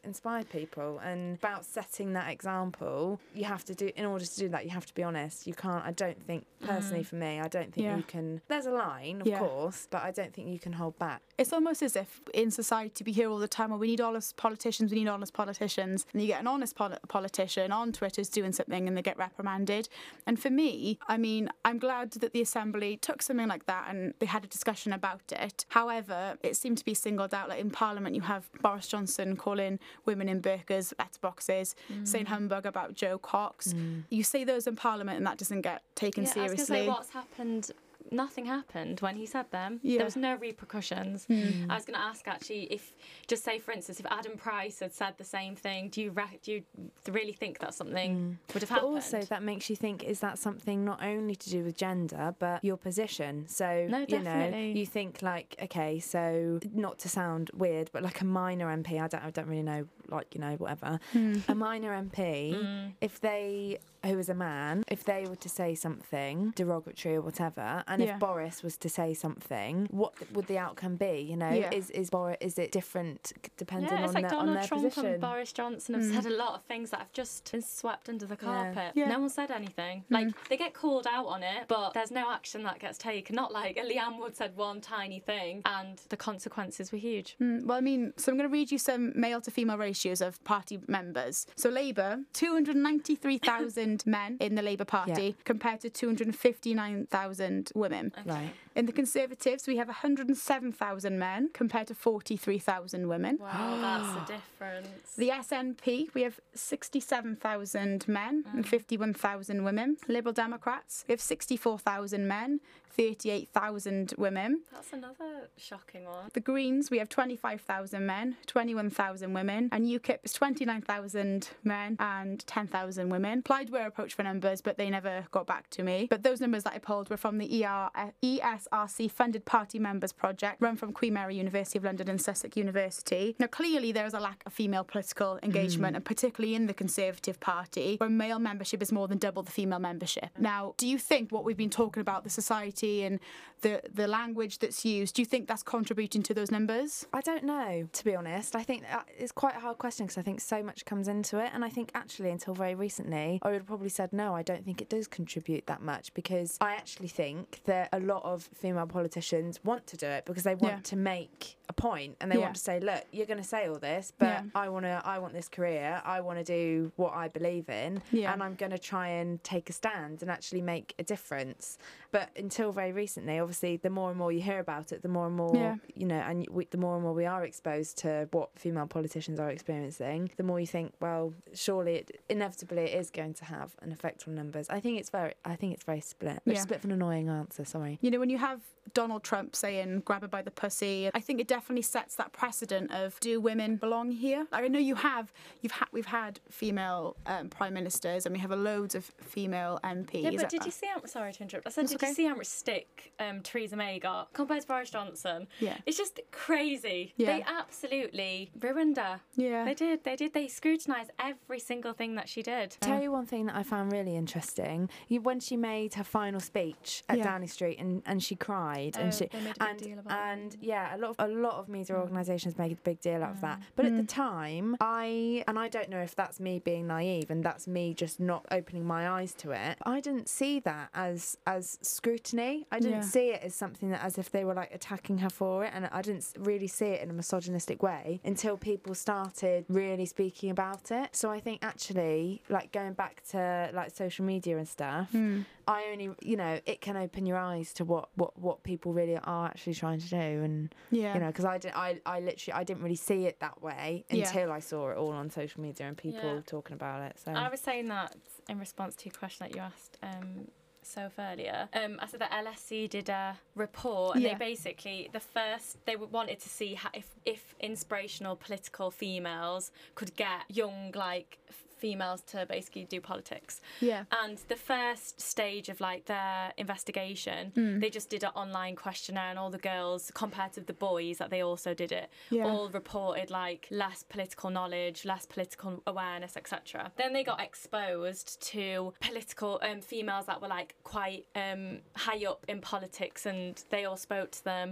inspire 0.06 0.44
people 0.44 1.00
and 1.04 1.38
about 1.38 1.66
setting 1.66 2.14
that 2.14 2.32
example. 2.32 3.20
You 3.34 3.46
have 3.46 3.66
to 3.66 3.76
do 3.76 3.92
in 3.96 4.06
order 4.06 4.26
to 4.26 4.38
do 4.38 4.50
that. 4.50 4.66
You 4.66 4.72
have 4.72 4.86
to 4.86 4.94
be 4.94 5.04
honest. 5.04 5.48
You 5.48 5.54
can't. 5.54 5.84
I 5.86 5.92
don't 5.92 6.22
think 6.26 6.46
personally 6.62 7.04
mm. 7.04 7.08
for 7.08 7.16
me. 7.16 7.40
I 7.40 7.48
don't 7.48 7.74
think 7.74 7.86
Yeah. 7.86 7.98
you 7.98 8.04
can. 8.04 8.42
There's 8.48 8.66
a 8.66 8.72
line, 8.72 9.22
of 9.22 9.28
Yeah. 9.28 9.40
course, 9.40 9.88
but 9.90 10.04
I 10.04 10.12
don't 10.12 10.34
think 10.34 10.50
you 10.50 10.60
can 10.60 10.74
hold 10.74 10.98
back. 11.00 11.22
It's 11.38 11.54
almost 11.54 11.82
as 11.82 11.96
if 11.96 12.22
in 12.34 12.52
society 12.52 13.04
we 13.06 13.12
hear 13.12 13.30
all 13.30 13.40
the 13.40 13.48
time, 13.48 13.70
well, 13.72 13.80
we 13.80 13.88
need 13.88 14.02
honest 14.02 14.38
politicians, 14.38 14.92
we 14.92 15.00
need 15.00 15.08
honest 15.08 15.34
politicians. 15.34 16.06
And 16.14 16.22
you 16.22 16.28
get 16.28 16.40
an 16.40 16.48
honest 16.48 16.76
poli- 16.76 16.98
politician 17.08 17.72
on 17.72 17.92
Twitter's 17.92 18.30
doing 18.30 18.52
something 18.52 18.88
and 18.88 18.98
they 18.98 19.02
get 19.02 19.18
reprimanded. 19.18 19.90
And 20.26 20.40
for 20.40 20.50
me, 20.50 21.00
I 21.08 21.18
mean, 21.18 21.50
I'm 21.64 21.80
glad 21.80 22.12
that 22.12 22.34
the 22.34 22.42
Assembly 22.42 22.98
took 22.98 23.22
something 23.22 23.48
like 23.48 23.66
that 23.66 23.88
and 23.90 24.14
they 24.20 24.26
had 24.26 24.44
a 24.44 24.48
discussion 24.48 24.94
about 24.94 25.32
it. 25.32 25.66
However, 25.70 26.38
it 26.44 26.56
seemed 26.56 26.78
to 26.80 26.86
be 26.86 26.94
singled 26.94 27.34
out. 27.34 27.50
Like 27.50 27.60
in 27.60 27.70
Parliament, 27.72 28.16
you 28.16 28.22
have 28.22 28.50
Boris 28.62 28.88
Johnson 28.88 29.36
calling 29.36 29.80
women 30.06 30.30
in 30.30 30.42
burqas 30.42 30.94
letterboxes, 31.00 31.76
saying 32.04 32.26
mm. 32.26 32.30
humbug 32.30 32.66
about 32.66 32.94
Jo 32.94 33.18
Cox. 33.18 33.74
Mm. 33.74 34.04
You 34.10 34.24
say 34.24 34.44
those 34.44 34.68
in 34.68 34.76
Parliament 34.76 35.18
and 35.18 35.26
that 35.26 35.38
doesn't 35.38 35.62
get 35.62 35.82
taken 35.96 36.24
Yeah, 36.24 36.30
I 36.36 36.42
was 36.42 36.52
seriously. 36.52 36.66
say 36.66 36.88
what's 36.88 37.10
happened. 37.10 37.72
Nothing 38.12 38.46
happened 38.46 39.00
when 39.00 39.16
he 39.16 39.26
said 39.26 39.50
them. 39.52 39.80
Yeah. 39.84 39.98
There 39.98 40.06
was 40.06 40.16
no 40.16 40.36
repercussions. 40.36 41.26
Hmm. 41.26 41.70
I 41.70 41.76
was 41.76 41.86
going 41.86 41.98
to 42.00 42.06
ask 42.06 42.28
actually 42.28 42.64
if, 42.72 42.94
just 43.28 43.44
say 43.44 43.60
for 43.60 43.72
instance, 43.72 44.00
if 44.00 44.06
Adam 44.10 44.38
Price 44.38 44.80
had 44.80 44.94
said 44.94 45.16
the 45.18 45.24
same 45.24 45.56
thing, 45.56 45.90
do 45.90 46.02
you 46.02 46.12
re- 46.12 46.40
do 46.44 46.52
you 46.54 46.64
really 47.12 47.34
think 47.34 47.60
that 47.60 47.74
something 47.74 48.38
would 48.54 48.62
have. 48.62 48.70
But 48.70 48.76
happened? 48.76 48.96
also, 48.96 49.22
that 49.22 49.44
makes 49.44 49.70
you 49.70 49.76
think: 49.76 50.04
is 50.04 50.20
that 50.20 50.38
something 50.40 50.86
not 50.86 51.04
only 51.04 51.36
to 51.36 51.50
do 51.50 51.64
with 51.64 51.78
gender, 51.78 52.36
but 52.40 52.64
your 52.64 52.78
position? 52.78 53.48
So 53.48 53.88
No, 53.90 54.00
you 54.08 54.20
know, 54.20 54.24
definitely. 54.24 54.78
you 54.80 54.86
think 54.86 55.22
like, 55.22 55.56
okay, 55.64 56.00
so 56.00 56.60
not 56.74 57.00
to 57.00 57.10
sound 57.10 57.50
weird, 57.54 57.90
but 57.92 58.04
like 58.04 58.22
a 58.22 58.26
minor 58.26 58.68
MP, 58.68 59.02
I 59.02 59.08
don't, 59.08 59.24
I 59.24 59.30
don't 59.32 59.48
really 59.48 59.64
know, 59.64 59.88
like 60.10 60.34
you 60.36 60.42
know, 60.42 60.56
whatever, 60.56 61.00
a 61.48 61.56
minor 61.56 61.92
MP, 61.94 62.54
Mm. 62.56 62.94
if 63.02 63.20
they 63.20 63.80
who 64.06 64.16
was 64.18 64.30
a 64.30 64.36
man, 64.36 64.84
if 64.88 65.04
they 65.04 65.26
were 65.26 65.36
to 65.36 65.50
say 65.50 65.74
something 65.74 66.52
derogatory 66.56 67.16
or 67.16 67.22
whatever, 67.22 67.84
and 67.88 68.04
Yeah. 68.04 68.14
if 68.14 68.20
Boris 68.20 68.62
was 68.62 68.78
to 68.78 68.88
say 68.90 69.16
something, 69.16 69.88
what 69.90 70.14
would 70.34 70.46
the 70.46 70.60
outcome 70.60 70.96
be? 70.96 71.22
You 71.22 71.36
know, 71.38 71.50
Yeah. 71.50 71.72
is 71.74 71.90
is 71.90 72.10
Boris 72.12 72.38
is 72.40 72.60
it 72.60 72.72
different 72.72 73.34
depending 73.58 73.90
yeah, 73.90 74.04
it's 74.06 74.10
on, 74.10 74.22
like 74.22 74.30
the, 74.30 74.36
on 74.36 74.46
Donald 74.46 74.58
their 74.62 74.68
Trump 74.68 74.84
position? 74.84 75.06
and 75.14 75.22
Boris 75.22 75.52
Johnson 75.52 75.96
have 75.96 76.04
Mm. 76.04 76.14
said 76.14 76.26
a 76.32 76.36
lot 76.36 76.54
of 76.54 76.64
things 76.66 76.92
that 76.92 77.00
have 77.00 77.14
just 77.14 77.52
been 77.52 77.62
swept 77.64 78.08
under 78.10 78.28
the 78.28 78.38
carpet. 78.38 78.92
Yeah. 78.94 79.10
No 79.10 79.20
one 79.20 79.30
said 79.30 79.50
anything. 79.50 80.04
Like 80.12 80.28
they 80.50 80.58
get 80.58 80.74
called 80.76 81.08
out 81.08 81.26
on 81.26 81.42
it, 81.42 81.68
but 81.68 81.94
there's 81.96 82.12
no 82.12 82.30
action 82.32 82.62
that 82.64 82.78
gets 82.80 83.00
taken. 83.00 83.36
Not 83.36 83.52
like 83.52 83.76
Leanne 83.78 84.20
Wood 84.20 84.36
said 84.36 84.56
one 84.56 84.82
tiny 84.82 85.20
thing 85.20 85.64
and 85.66 85.98
the 86.10 86.18
consequences 86.18 86.92
were 86.92 87.00
huge. 87.00 87.36
Mm, 87.42 87.66
Well, 87.66 87.78
I 87.78 87.82
mean, 87.82 88.14
so 88.18 88.32
I'm 88.32 88.38
going 88.38 88.48
to 88.50 88.54
read 88.54 88.72
you 88.72 88.78
some 88.78 89.14
male 89.20 89.42
to 89.42 89.50
female 89.50 89.78
ratios 89.96 90.22
of 90.22 90.44
party 90.44 90.80
members. 90.88 91.48
So 91.56 91.70
Labour, 91.70 92.20
293,000 92.34 94.04
men 94.18 94.38
in 94.40 94.56
the 94.56 94.62
Labour 94.62 94.86
Party 94.86 95.28
Yeah. 95.28 95.44
compared 95.46 95.80
to 95.82 95.90
259,000 95.90 97.72
women. 97.76 98.12
Right. 98.26 98.52
In 98.76 98.86
the 98.88 98.92
Conservatives, 98.92 99.68
we 99.68 99.78
have 99.78 99.88
107,000 99.88 101.18
men 101.18 101.50
compared 101.54 101.88
to 101.88 101.96
43,000 101.96 103.08
women. 103.08 103.38
Wow, 103.40 103.78
that's 103.82 104.28
the 104.28 104.34
difference. 104.34 105.16
The 105.16 105.30
SNP, 105.30 106.14
we 106.14 106.24
have 106.24 106.40
67,000 106.54 108.06
men 108.08 108.44
Mm. 108.44 108.54
and 108.54 108.68
51,000 108.68 109.64
women. 109.64 109.96
Liberal 110.10 110.34
Democrats, 110.34 111.06
we 111.08 111.14
have 111.14 111.22
64,000 111.22 112.28
men, 112.28 112.60
38,000 112.98 114.14
women. 114.18 114.62
That's 114.72 114.94
another 114.94 115.50
shocking 115.58 116.06
one. 116.06 116.30
The 116.34 116.40
Greens, 116.40 116.90
we 116.92 116.98
have 117.00 117.10
25,000 117.10 118.06
men, 118.06 118.36
21,000 118.46 119.34
women, 119.34 119.70
and 119.72 119.85
UKIP 119.88 120.20
is 120.24 120.34
29,000 120.34 121.50
men 121.64 121.98
and 122.00 122.46
10,000 122.48 123.10
women. 123.10 123.42
Plaid 123.42 123.70
were 123.70 123.86
approached 123.86 124.16
for 124.16 124.24
numbers, 124.24 124.62
but 124.62 124.78
they 124.78 124.90
never 124.90 125.26
got 125.32 125.48
back 125.48 125.70
to 125.72 125.84
me. 125.84 126.08
But 126.10 126.24
those 126.24 126.42
numbers 126.42 126.64
that 126.64 126.74
I 126.74 126.80
pulled 126.80 127.10
were 127.10 127.18
from 127.18 127.38
the 127.38 127.66
ER, 127.66 127.90
ESRC 128.24 129.12
funded 129.12 129.46
party 129.46 129.80
members 129.80 130.12
project 130.12 130.62
run 130.62 130.76
from 130.76 130.94
Queen 130.94 131.14
Mary 131.14 131.36
University 131.36 131.78
of 131.78 131.84
London 131.84 132.10
and 132.10 132.22
Sussex 132.22 132.58
University. 132.58 133.36
Now, 133.40 133.48
clearly, 133.48 133.92
there 133.92 134.06
is 134.06 134.14
a 134.14 134.20
lack 134.20 134.44
of 134.46 134.54
female 134.54 134.84
political 134.84 135.40
engagement, 135.44 135.96
and 135.96 136.06
particularly 136.06 136.56
in 136.56 136.68
the 136.68 136.74
Conservative 136.74 137.40
Party, 137.40 137.98
where 137.98 138.10
male 138.10 138.40
membership 138.40 138.82
is 138.82 138.92
more 138.92 139.08
than 139.08 139.18
double 139.18 139.44
the 139.44 139.52
female 139.52 139.80
membership. 139.80 140.30
Now, 140.38 140.74
do 140.78 140.88
you 140.88 140.98
think 140.98 141.32
what 141.32 141.44
we've 141.46 141.58
been 141.58 141.70
talking 141.70 142.02
about, 142.02 142.24
the 142.24 142.30
society 142.30 143.04
and 143.04 143.20
the, 143.62 143.82
the 143.94 144.08
language 144.08 144.60
that's 144.60 144.86
used, 144.86 145.16
do 145.16 145.22
you 145.22 145.26
think 145.26 145.48
that's 145.48 145.64
contributing 145.64 146.24
to 146.24 146.34
those 146.34 146.52
numbers? 146.52 147.06
I 147.14 147.22
don't 147.22 147.44
know, 147.44 147.88
to 147.92 148.06
be 148.06 148.16
honest. 148.16 148.56
I 148.56 148.64
think 148.64 148.84
it's 149.18 149.32
quite 149.32 149.56
a 149.56 149.60
hard 149.76 149.80
question 149.80 150.06
because 150.06 150.18
I 150.18 150.22
think 150.22 150.40
so 150.42 150.64
much 150.64 150.86
comes 150.86 151.08
into 151.08 151.40
it. 151.40 151.52
And 151.54 151.64
I 151.66 151.70
think 151.70 151.92
actually, 151.94 152.30
until 152.30 152.54
very 152.54 152.76
recently, 152.76 153.40
I 153.42 153.50
would 153.50 153.58
have 153.58 153.68
probably 153.68 153.90
said 153.90 154.14
no, 154.14 154.34
I 154.36 154.42
don't 154.42 154.64
think 154.64 154.82
it 154.82 154.90
does 154.90 155.08
contribute 155.08 155.68
that 155.68 155.82
much 155.82 156.14
because 156.14 156.58
I 156.62 156.74
actually 156.76 157.10
think 157.10 157.62
that 157.66 157.90
a 157.92 158.00
lot 158.00 158.24
of 158.24 158.44
female 158.56 158.88
politicians 158.88 159.60
want 159.64 159.86
to 159.88 159.98
do 159.98 160.08
it 160.08 160.26
because 160.26 160.44
they 160.44 160.56
want 160.56 160.76
Yeah. 160.76 160.80
to 160.84 160.96
make 160.96 161.58
a 161.68 161.74
point 161.74 162.16
and 162.22 162.32
they 162.32 162.36
Yeah. 162.38 162.42
want 162.44 162.56
to 162.56 162.62
say, 162.62 162.80
look, 162.80 163.04
you're 163.12 163.26
going 163.26 163.40
to 163.42 163.44
say 163.56 163.68
all 163.68 163.80
this, 163.80 164.14
but 164.18 164.26
Yeah. 164.26 164.42
I 164.56 164.70
want 164.70 164.86
to, 164.86 165.02
I 165.04 165.20
want 165.20 165.34
this 165.34 165.50
career, 165.50 166.02
I 166.06 166.22
want 166.22 166.40
to 166.40 166.46
do 166.46 166.92
what 166.96 167.14
I 167.14 167.28
believe 167.28 167.70
in, 167.70 168.02
and 168.14 168.42
I'm 168.44 168.56
going 168.56 168.72
to 168.72 168.78
try 168.80 169.08
and 169.08 169.44
take 169.44 169.70
a 169.70 169.74
stand 169.74 170.22
and 170.22 170.32
actually 170.32 170.62
make 170.62 170.94
a 171.00 171.04
difference. 171.04 171.78
But 172.12 172.30
until 172.38 172.72
very 172.72 172.92
recently, 172.94 173.40
obviously, 173.40 173.78
the 173.78 173.90
more 173.90 174.10
and 174.10 174.18
more 174.18 174.32
you 174.32 174.42
hear 174.42 174.60
about 174.60 174.92
it, 174.94 175.02
the 175.02 175.10
more 175.10 175.28
and 175.28 175.36
more 175.36 175.80
you 175.96 176.06
know, 176.06 176.16
and 176.16 176.48
we, 176.50 176.66
the 176.66 176.78
more 176.78 176.96
and 176.96 177.04
more 177.04 177.14
we 177.14 177.26
are 177.26 177.44
exposed 177.44 177.98
to 178.00 178.28
what 178.32 178.50
female 178.58 178.88
politicians 178.88 179.40
are 179.40 179.50
experiencing, 179.66 180.30
the 180.38 180.44
more 180.44 180.60
you 180.60 180.68
think, 180.68 180.94
well, 181.02 181.34
surely 181.54 181.96
it 181.96 182.22
inevitably 182.30 182.84
it 182.84 183.00
is 183.00 183.10
going 183.10 183.34
to 183.34 183.46
have 183.46 183.76
an 183.82 183.92
effect 183.92 184.28
on 184.28 184.36
numbers. 184.36 184.70
I 184.70 184.80
think 184.80 185.00
it's 185.00 185.10
very, 185.10 185.34
I 185.44 185.56
think 185.56 185.74
it's 185.74 185.84
very 185.84 186.02
split. 186.02 186.40
Which 186.44 186.54
Yeah. 186.56 186.60
is 186.60 186.66
a 186.66 186.68
bit 186.68 186.78
of 186.80 186.86
an 186.86 186.92
annoying 186.92 187.30
answer. 187.30 187.66
Sorry. 187.66 187.98
You 188.02 188.12
know, 188.12 188.20
when 188.20 188.30
you 188.30 188.38
have 188.38 188.62
Donald 188.94 189.24
Trump 189.24 189.56
saying 189.56 190.02
grab 190.06 190.22
her 190.22 190.28
by 190.28 190.44
the 190.44 190.52
pussy, 190.52 191.10
I 191.16 191.20
think 191.20 191.40
it 191.42 191.48
definitely 191.48 191.82
sets 191.82 192.16
that 192.16 192.32
precedent 192.32 192.92
of 192.92 193.20
do 193.20 193.42
women 193.42 193.78
belong 193.78 194.12
here? 194.12 194.46
Like, 194.52 194.66
I 194.66 194.68
know 194.68 194.80
you 194.80 194.96
have, 194.96 195.34
you've 195.62 195.72
had, 195.72 195.88
we've 195.92 196.06
had 196.06 196.40
female 196.50 197.16
um, 197.26 197.50
prime 197.50 197.74
ministers 197.74 198.26
and 198.28 198.34
we 198.34 198.40
have 198.40 198.52
a 198.52 198.56
loads 198.56 198.94
of 198.94 199.06
female 199.20 199.80
MPs. 199.84 200.24
Yeah, 200.24 200.32
but 200.38 200.50
did 200.50 200.66
you 200.66 200.72
see 200.72 200.86
how 200.88 201.04
sorry 201.06 201.34
to 201.34 201.42
interrupt? 201.42 201.66
I 201.68 201.72
said, 201.72 201.86
That's 201.86 201.92
did 201.94 202.00
okay. 202.02 202.10
you 202.10 202.14
see 202.14 202.26
how 202.26 202.36
much 202.36 202.46
stick 202.46 203.14
um, 203.20 203.42
Theresa 203.42 203.76
May 203.76 203.98
got 203.98 204.32
compared 204.34 204.62
to 204.62 204.68
Boris 204.68 204.92
Johnson? 204.92 205.48
Yeah. 205.60 205.78
It's 205.88 205.98
just 205.98 206.20
crazy. 206.32 207.14
Yeah. 207.18 207.38
They 207.38 207.44
absolutely 207.44 208.52
ruined 208.60 208.98
her. 208.98 209.20
Yeah. 209.36 209.55
They 209.64 209.74
did. 209.74 210.04
They 210.04 210.16
did. 210.16 210.34
They 210.34 210.48
scrutinised 210.48 211.12
every 211.20 211.60
single 211.60 211.94
thing 211.94 212.16
that 212.16 212.28
she 212.28 212.42
did. 212.44 212.76
Tell 212.82 213.02
you 213.02 213.12
one 213.12 213.26
thing 213.26 213.46
that 213.46 213.56
I 213.56 213.64
found 213.64 213.92
really 213.92 214.16
interesting. 214.18 214.90
You, 215.08 215.22
when 215.22 215.40
she 215.40 215.56
made 215.56 215.94
her 215.94 216.04
final 216.04 216.40
speech 216.40 217.04
at 217.08 217.18
Yeah. 217.20 217.24
Downing 217.26 217.48
Street 217.48 217.80
and, 217.80 218.02
and 218.06 218.22
she 218.24 218.36
cried 218.36 218.96
Oh, 218.98 219.02
and 219.02 219.14
she 219.14 219.28
they 219.28 219.40
made 219.40 219.56
a 219.56 219.60
big 219.60 219.70
and 219.70 219.80
deal 219.80 220.00
about 220.00 220.12
it. 220.12 220.32
and 220.40 220.58
yeah, 220.62 220.96
a 220.96 220.98
lot 220.98 221.12
of 221.12 221.16
a 221.20 221.28
lot 221.32 221.54
of 221.60 221.66
Mm. 221.68 221.70
media 221.70 221.96
organisations 221.96 222.58
make 222.58 222.72
a 222.74 222.76
big 222.76 223.00
deal 223.00 223.24
out 223.24 223.32
of 223.32 223.42
that. 223.42 223.60
But 223.76 223.86
at 223.86 223.96
the 223.96 224.04
time, 224.04 224.76
I 224.82 225.44
and 225.48 225.58
I 225.58 225.68
don't 225.70 225.90
know 225.90 226.00
if 226.02 226.16
that's 226.16 226.40
me 226.40 226.60
being 226.60 226.88
naive 226.88 227.30
and 227.30 227.44
that's 227.44 227.68
me 227.68 227.94
just 227.94 228.20
not 228.20 228.46
opening 228.52 228.86
my 228.86 229.10
eyes 229.10 229.34
to 229.36 229.52
it. 229.52 229.78
I 229.86 230.00
didn't 230.00 230.28
see 230.30 230.60
that 230.62 230.90
as 230.94 231.38
as 231.46 231.78
scrutiny. 231.82 232.68
I 232.72 232.80
didn't 232.80 232.98
Yeah. 233.04 233.14
see 233.16 233.28
it 233.36 233.42
as 233.44 233.56
something 233.56 233.90
that 233.90 234.04
as 234.04 234.18
if 234.18 234.30
they 234.32 234.44
were 234.46 234.54
like 234.54 234.74
attacking 234.74 235.18
her 235.20 235.30
for 235.30 235.66
it, 235.66 235.72
and 235.74 235.88
I 235.92 236.02
didn't 236.02 236.28
really 236.40 236.68
see 236.68 236.88
it 236.96 237.02
in 237.04 237.10
a 237.10 237.14
misogynistic 237.14 237.82
way 237.82 238.20
until 238.24 238.58
people 238.58 238.94
started 238.96 239.45
really 239.70 240.06
speaking 240.06 240.50
about 240.50 240.92
it. 240.92 241.16
So 241.16 241.30
I 241.32 241.40
think 241.40 241.64
actually, 241.64 242.42
like 242.50 242.72
going 242.72 242.94
back 242.94 243.24
to 243.32 243.70
like 243.74 243.96
social 243.96 244.26
media 244.26 244.58
and 244.58 244.68
stuff, 244.68 245.10
Hmm. 245.12 245.42
I 245.68 245.86
only 245.92 246.10
you 246.22 246.38
know 246.38 246.60
it 246.66 246.80
can 246.82 246.96
open 246.96 247.26
your 247.26 247.38
eyes 247.38 247.74
to 247.74 247.86
what 247.86 248.10
what 248.16 248.38
what 248.40 248.64
people 248.64 248.94
really 248.94 249.18
are 249.18 249.48
actually 249.48 249.74
trying 249.74 250.00
to 250.00 250.10
do, 250.10 250.16
and 250.48 250.74
Yeah. 250.92 251.14
you 251.16 251.20
know 251.22 251.28
because 251.28 251.46
I 251.46 251.58
didn't 251.58 251.76
I 251.78 252.00
I 252.06 252.20
literally 252.20 252.54
I 252.62 252.64
didn't 252.64 252.84
really 252.84 252.96
see 253.10 253.26
it 253.26 253.40
that 253.40 253.62
way 253.62 254.06
Yeah. 254.10 254.28
until 254.28 254.52
I 254.52 254.60
saw 254.60 254.90
it 254.92 254.98
all 254.98 255.12
on 255.14 255.30
social 255.30 255.62
media 255.62 255.88
and 255.88 255.98
people 255.98 256.36
Yeah. 256.36 256.42
talking 256.46 256.76
about 256.76 257.02
it. 257.02 257.14
So 257.24 257.32
I 257.32 257.50
was 257.50 257.60
saying 257.62 257.88
that 257.88 258.16
in 258.48 258.60
response 258.60 258.96
to 258.98 259.06
your 259.06 259.14
question 259.18 259.48
that 259.48 259.56
you 259.56 259.62
asked 259.62 259.98
um, 260.04 260.48
Soph 260.86 261.18
earlier. 261.18 261.68
Um, 261.74 262.00
I 262.02 262.06
said 262.06 262.22
that 262.22 262.32
LSC 262.32 262.88
did 262.90 263.10
a 263.10 263.38
report, 263.56 264.16
and 264.16 264.24
Yeah. 264.24 264.34
they 264.34 264.40
basically 264.40 265.10
the 265.12 265.20
first 265.20 265.84
they 265.86 265.96
wanted 265.96 266.40
to 266.40 266.50
see 266.50 266.76
how, 266.76 266.90
if 266.94 267.08
if 267.26 267.56
inspirational 267.60 268.36
political 268.36 268.92
females 268.92 269.72
could 269.96 270.16
get 270.16 270.42
young 270.48 270.92
like 270.94 271.40
females 271.86 272.22
to 272.34 272.38
basically 272.56 272.86
do 272.96 273.00
politics. 273.12 273.54
Yeah. 273.80 274.04
And 274.24 274.36
the 274.54 274.56
first 274.72 275.22
stage 275.34 275.68
of 275.74 275.78
like 275.90 276.04
their 276.16 276.40
investigation, 276.58 277.42
Hmm. 277.58 277.80
they 277.80 277.92
just 278.00 278.10
did 278.16 278.24
an 278.30 278.32
online 278.44 278.76
questionnaire, 278.86 279.30
and 279.34 279.38
all 279.42 279.52
the 279.60 279.66
girls, 279.74 280.02
compared 280.24 280.52
to 280.54 280.62
the 280.62 280.78
boys 280.90 281.16
that 281.22 281.30
they 281.34 281.42
also 281.42 281.72
did 281.84 281.92
it, 282.02 282.08
Yeah. 282.38 282.46
all 282.48 282.70
reported 282.70 283.28
like 283.30 283.64
less 283.84 284.00
political 284.16 284.50
knowledge, 284.58 284.98
less 285.14 285.26
political 285.36 285.72
awareness, 285.86 286.34
etc. 286.42 286.92
Then 287.02 287.12
they 287.14 287.24
got 287.24 287.40
exposed 287.50 288.28
to 288.54 288.94
political 289.00 289.52
um, 289.68 289.80
females 289.82 290.26
that 290.30 290.42
were 290.42 290.48
like 290.60 290.76
quite 290.96 291.24
um, 291.36 291.64
high 292.06 292.24
up 292.32 292.42
in 292.48 292.62
politics, 292.62 293.22
and 293.32 293.52
they 293.70 293.86
all 293.86 293.98
spoke 293.98 294.30
to 294.32 294.44
them. 294.44 294.68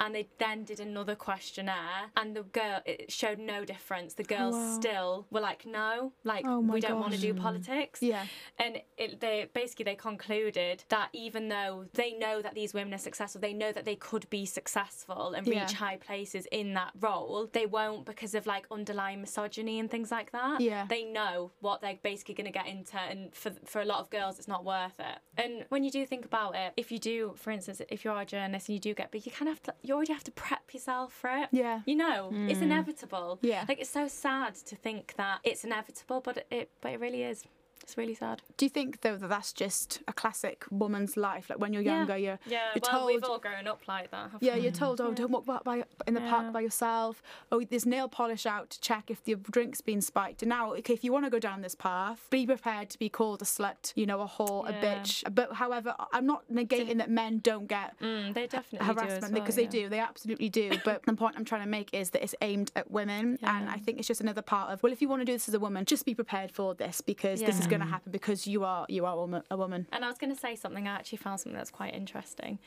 And 0.00 0.14
they 0.14 0.24
then 0.38 0.58
did 0.64 0.80
another 0.80 1.14
questionnaire, 1.28 2.00
and 2.18 2.28
the 2.38 2.42
girl 2.60 2.80
it 2.84 3.10
showed 3.20 3.38
no 3.38 3.64
difference. 3.64 4.14
The 4.14 4.28
girls 4.36 4.54
wow. 4.54 4.76
still 4.80 5.26
were 5.30 5.40
like, 5.50 5.62
no, 5.66 6.12
like 6.24 6.44
Oh 6.46 6.57
Oh 6.58 6.62
my 6.62 6.74
we 6.74 6.80
don't 6.80 6.98
want 7.00 7.14
to 7.14 7.20
do 7.20 7.34
politics 7.34 8.02
Yeah. 8.02 8.24
and 8.58 8.80
it, 8.96 9.20
they 9.20 9.48
basically 9.54 9.84
they 9.84 9.94
concluded 9.94 10.84
that 10.88 11.08
even 11.12 11.48
though 11.48 11.84
they 11.94 12.12
know 12.14 12.42
that 12.42 12.54
these 12.54 12.74
women 12.74 12.92
are 12.94 12.98
successful 12.98 13.40
they 13.40 13.52
know 13.52 13.70
that 13.72 13.84
they 13.84 13.94
could 13.96 14.28
be 14.30 14.44
successful 14.44 15.34
and 15.34 15.46
reach 15.46 15.56
Yeah. 15.56 15.72
high 15.86 15.96
places 15.96 16.46
in 16.50 16.74
that 16.74 16.92
role 17.00 17.48
they 17.52 17.66
won't 17.66 18.04
because 18.06 18.34
of 18.34 18.46
like 18.46 18.66
underlying 18.70 19.20
misogyny 19.20 19.78
and 19.78 19.90
things 19.90 20.10
like 20.10 20.32
that 20.32 20.60
Yeah. 20.60 20.86
they 20.88 21.04
know 21.04 21.52
what 21.60 21.80
they're 21.80 21.98
basically 22.02 22.34
going 22.34 22.46
to 22.52 22.58
get 22.60 22.66
into 22.66 22.98
and 22.98 23.34
for 23.34 23.50
for 23.64 23.80
a 23.80 23.84
lot 23.84 24.00
of 24.00 24.10
girls 24.10 24.38
it's 24.38 24.48
not 24.48 24.64
worth 24.64 24.98
it 24.98 25.18
and 25.36 25.64
when 25.68 25.84
you 25.84 25.90
do 25.90 26.04
think 26.06 26.24
about 26.24 26.54
it 26.56 26.72
if 26.76 26.90
you 26.92 26.98
do 26.98 27.34
for 27.36 27.50
instance 27.50 27.80
if 27.88 28.04
you're 28.04 28.20
a 28.20 28.24
journalist 28.24 28.68
and 28.68 28.74
you 28.74 28.80
do 28.80 28.94
get 28.94 29.10
but 29.12 29.24
you 29.24 29.32
kind 29.32 29.48
of 29.48 29.54
have 29.56 29.62
to 29.62 29.74
you 29.82 29.94
already 29.94 30.12
have 30.12 30.24
to 30.24 30.30
prep 30.32 30.57
yourself 30.74 31.12
for 31.12 31.30
it 31.30 31.48
Yeah. 31.52 31.80
you 31.86 31.96
know 31.96 32.30
it's 32.48 32.60
mm. 32.60 32.62
inevitable 32.62 33.38
Yeah. 33.42 33.64
like 33.68 33.80
it's 33.80 33.90
so 33.90 34.08
sad 34.08 34.54
to 34.54 34.76
think 34.76 35.14
that 35.16 35.40
it's 35.44 35.64
inevitable 35.64 36.20
but 36.20 36.46
it 36.50 36.70
but 36.80 36.92
it 36.92 37.00
really 37.00 37.22
is 37.22 37.44
it's 37.82 37.96
really 37.96 38.14
sad 38.14 38.42
Do 38.56 38.64
you 38.66 38.70
think 38.70 39.00
though 39.02 39.16
that 39.16 39.28
that's 39.28 39.52
just 39.52 40.00
a 40.08 40.12
classic 40.12 40.64
woman's 40.70 41.16
life? 41.16 41.48
Like 41.50 41.58
when 41.58 41.72
you're 41.72 41.82
Yeah. 41.82 41.98
younger, 41.98 42.16
you're 42.16 42.38
Yeah, 42.46 42.70
you're 42.74 42.82
well, 42.82 43.00
told. 43.00 43.06
we've 43.06 43.24
all 43.24 43.38
grown 43.38 43.66
up 43.66 43.82
like 43.88 44.10
that. 44.10 44.30
haven't 44.32 44.42
yeah, 44.42 44.54
we? 44.54 44.60
you're 44.62 44.72
told, 44.72 45.00
oh, 45.00 45.12
don't 45.12 45.30
walk 45.30 45.44
by, 45.46 45.58
by 45.64 45.84
in 46.06 46.14
the 46.14 46.20
Yeah. 46.20 46.30
park 46.30 46.52
by 46.52 46.60
yourself. 46.60 47.22
Oh, 47.52 47.62
there's 47.62 47.86
nail 47.86 48.08
polish 48.08 48.46
out 48.46 48.70
to 48.70 48.80
check 48.80 49.10
if 49.10 49.22
the 49.24 49.34
drink's 49.36 49.80
been 49.80 50.00
spiked. 50.00 50.42
And 50.42 50.48
now, 50.50 50.74
okay, 50.74 50.92
if 50.94 51.02
you 51.04 51.12
want 51.12 51.24
to 51.26 51.30
go 51.30 51.38
down 51.38 51.60
this 51.62 51.74
path, 51.74 52.26
be 52.30 52.46
prepared 52.46 52.90
to 52.90 52.98
be 52.98 53.08
called 53.08 53.40
a 53.42 53.44
slut, 53.44 53.92
you 53.96 54.06
know, 54.06 54.20
a 54.20 54.26
whore, 54.28 54.68
a 54.68 54.72
bitch. 54.72 55.22
But 55.34 55.54
however, 55.54 55.94
I'm 56.12 56.26
not 56.26 56.42
negating 56.52 56.98
that 56.98 57.10
men 57.10 57.38
don't 57.38 57.66
get 57.66 57.94
Mm, 58.00 58.34
they 58.34 58.46
definitely 58.46 58.86
do 58.86 58.90
as 58.92 58.96
harassment 58.96 59.32
well, 59.34 59.42
because 59.42 59.56
yeah. 59.56 59.64
they 59.64 59.68
do 59.68 59.88
they 59.88 59.98
absolutely 59.98 60.48
do 60.48 60.70
but 60.84 61.02
the 61.04 61.12
point 61.14 61.34
i'm 61.36 61.44
trying 61.44 61.62
to 61.62 61.68
make 61.68 61.88
is 61.92 62.10
that 62.10 62.22
it's 62.22 62.34
aimed 62.42 62.70
at 62.76 62.90
women 62.90 63.38
and 63.42 63.68
i 63.70 63.76
think 63.76 63.98
it's 63.98 64.06
just 64.08 64.20
another 64.20 64.42
part 64.42 64.70
of 64.72 64.82
well 64.82 64.92
if 64.92 65.00
you 65.02 65.08
want 65.08 65.20
to 65.20 65.24
do 65.24 65.32
this 65.32 65.48
as 65.48 65.54
a 65.54 65.58
woman 65.58 65.84
just 65.84 66.04
be 66.04 66.14
prepared 66.14 66.50
for 66.52 66.74
this 66.74 67.00
because 67.00 67.40
this 67.40 67.58
is 67.58 67.62
Yeah. 67.66 67.67
Going 67.68 67.80
to 67.80 67.86
um, 67.86 67.92
happen 67.92 68.12
because 68.12 68.46
you 68.46 68.64
are 68.64 68.86
you 68.88 69.06
are 69.06 69.14
a 69.14 69.16
woman, 69.16 69.42
a 69.50 69.56
woman. 69.56 69.86
And 69.92 70.04
I 70.04 70.08
was 70.08 70.18
going 70.18 70.34
to 70.34 70.40
say 70.40 70.56
something. 70.56 70.86
I 70.86 70.94
actually 70.94 71.18
found 71.18 71.40
something 71.40 71.56
that's 71.56 71.70
quite 71.70 71.94
interesting 71.94 72.58